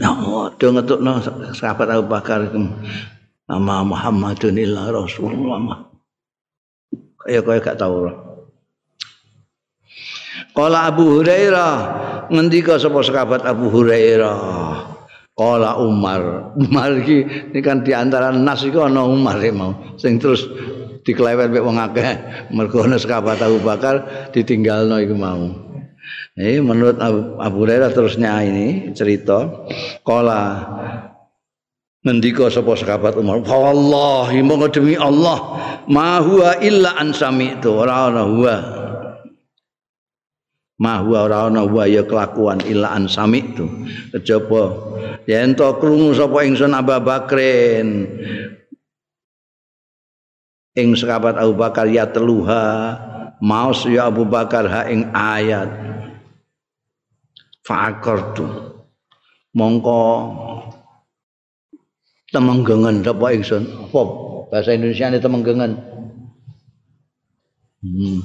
[0.03, 1.23] nah do ngetukno
[1.55, 2.51] sahabat Abu Bakar
[3.49, 5.89] nama Muhammadun illa Rasulullah.
[7.17, 8.13] Kaya kaya gak tau ora.
[10.53, 11.73] Kala Abu Hurairah
[12.29, 14.37] ngendika sapa sahabat Abu Hurairah?
[15.33, 16.53] Kala Umar.
[16.55, 19.97] Umar iki ini kan di antara nas iku ana Umar mau.
[19.97, 20.45] Sing terus
[21.03, 22.09] diklewet mek wong akeh.
[22.55, 25.69] Mergo ana sahabat Abu Bakar ditinggalno iku mau.
[26.39, 29.67] Ini menurut Abu Hurairah terusnya ini cerita
[30.07, 30.63] kala
[32.07, 33.43] ngendika sapa sahabat Umar?
[33.43, 35.59] Wallahi monggo demi Allah
[35.91, 38.55] ma huwa illa an sami'tu ora ana huwa.
[40.79, 43.67] Ma huwa ora ana huwa ya kelakuan illa an sami'tu.
[44.15, 44.63] Kejaba
[45.27, 48.07] yen to krungu sapa ingsun Abu Bakrin
[50.79, 52.95] ing sahabat Abu Bakar ya teluha
[53.43, 55.67] maus ya Abu Bakar ha ing ayat.
[57.63, 58.49] Fakartu
[59.53, 60.01] mongko
[62.33, 63.63] temenggengen sapa ingsun?
[63.89, 64.01] Apa?
[64.49, 65.71] Bahasa Indonesia ini temenggengen.
[67.79, 68.19] Hmm.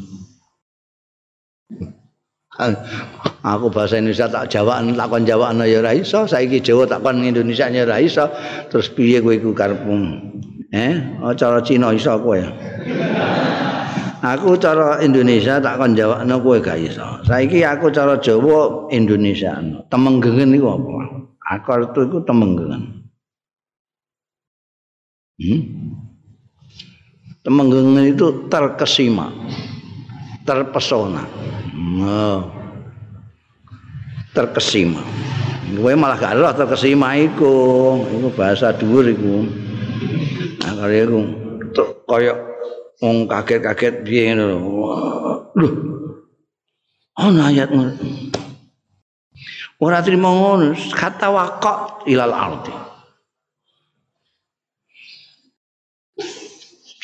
[3.45, 6.25] aku bahasa Indonesia tak jawaan tak kon jawaan ya ora iso.
[6.25, 8.25] Saiki Jawa tak kon Indonesia nya ora iso.
[8.73, 9.95] Terus piye kowe iku karepmu
[10.75, 12.43] Eh, oh, cara Cina iso kowe.
[14.25, 17.23] Aku cara Indonesia tak kon jawabno kowe gak iso.
[17.23, 19.55] Saiki aku cara Jawa Indonesia.
[19.87, 20.91] Temenggengen iku apa?
[21.47, 23.07] Akar itu iku temenggengen.
[25.39, 25.61] Hmm?
[27.47, 29.31] Temenggengen itu terkesima.
[30.43, 31.23] Terpesona.
[32.03, 32.51] Oh.
[34.35, 35.07] Terkesima.
[35.79, 37.55] Kowe malah gak terkesima iku.
[38.11, 39.63] Iku bahasa dhuwur iku.
[40.65, 41.21] Kali aku
[42.09, 42.33] kaya
[43.05, 44.57] wong kaget-kaget piye ngono
[45.53, 45.69] lho.
[47.21, 47.93] Ana ayat ngono.
[49.85, 52.73] Ora trimo ngono kata waqat ilal ardi.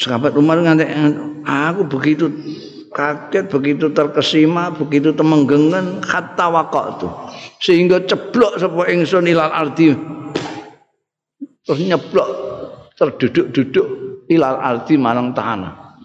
[0.01, 0.89] Sahabat Umar ngantek
[1.45, 2.33] aku begitu
[2.97, 7.13] kaget, begitu terkesima, begitu temenggengan kata wakok tuh.
[7.61, 9.93] Sehingga ceblok sapa ingsun ilal ardi.
[11.69, 12.29] Terus nyeblok
[13.01, 13.89] terduduk-duduk
[14.29, 15.97] ilal ardi marang tanah.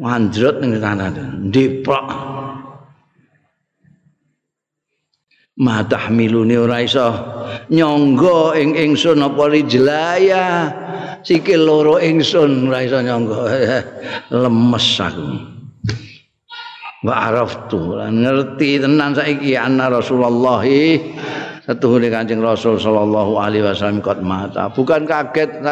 [0.00, 1.08] Mandrot ning tanah.
[1.52, 2.08] Deprok.
[5.52, 7.12] Matah milune ora iso
[7.68, 10.44] nyangga ing ingsun apa jelaya
[11.20, 13.40] sikil loro ingsun ora iso nyangga
[14.42, 15.28] lemes aku
[17.02, 20.62] wa araftu ngerti tenan saiki anna Rasulullah
[21.66, 24.70] setuhune Kanjeng Rasul sallallahu alaihi wasallam kot mata.
[24.70, 25.62] Bukan kaget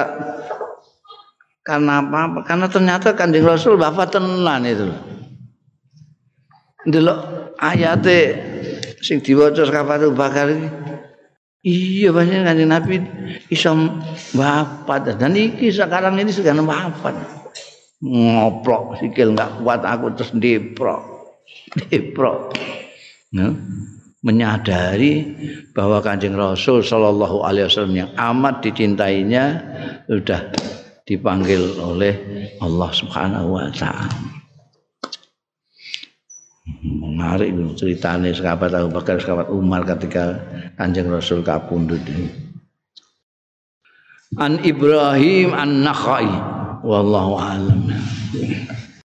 [1.60, 2.42] karena apa?
[2.46, 4.90] Karena ternyata Kanjeng Rasul wafat tenan itu
[6.88, 7.18] ndelok
[7.60, 8.18] ayate
[9.04, 10.68] sing diwaca Sahabat Bakar iki.
[11.60, 13.04] Iya banyak kanjeng Nabi
[13.44, 13.76] bisa
[14.32, 15.20] wafat.
[15.20, 17.12] Dan iki sekarang ini sudah wafat.
[18.00, 21.04] Ngoplok sikil nggak kuat aku terus diprok.
[21.76, 22.56] Diprok.
[23.36, 23.52] Nah,
[24.20, 25.24] menyadari
[25.72, 29.44] bahwa kanjeng Rasul Shallallahu Alaihi Wasallam yang amat dicintainya
[30.04, 30.52] sudah
[31.08, 32.14] dipanggil oleh
[32.60, 34.40] Allah Subhanahu Wa Taala.
[36.80, 40.40] menarik ceritanya sahabat Abu Bakar sahabat Umar ketika
[40.80, 42.00] Kanjeng Rasul kapundhut
[44.40, 46.30] An Ibrahim An Nakhai
[46.80, 47.92] wallahu alam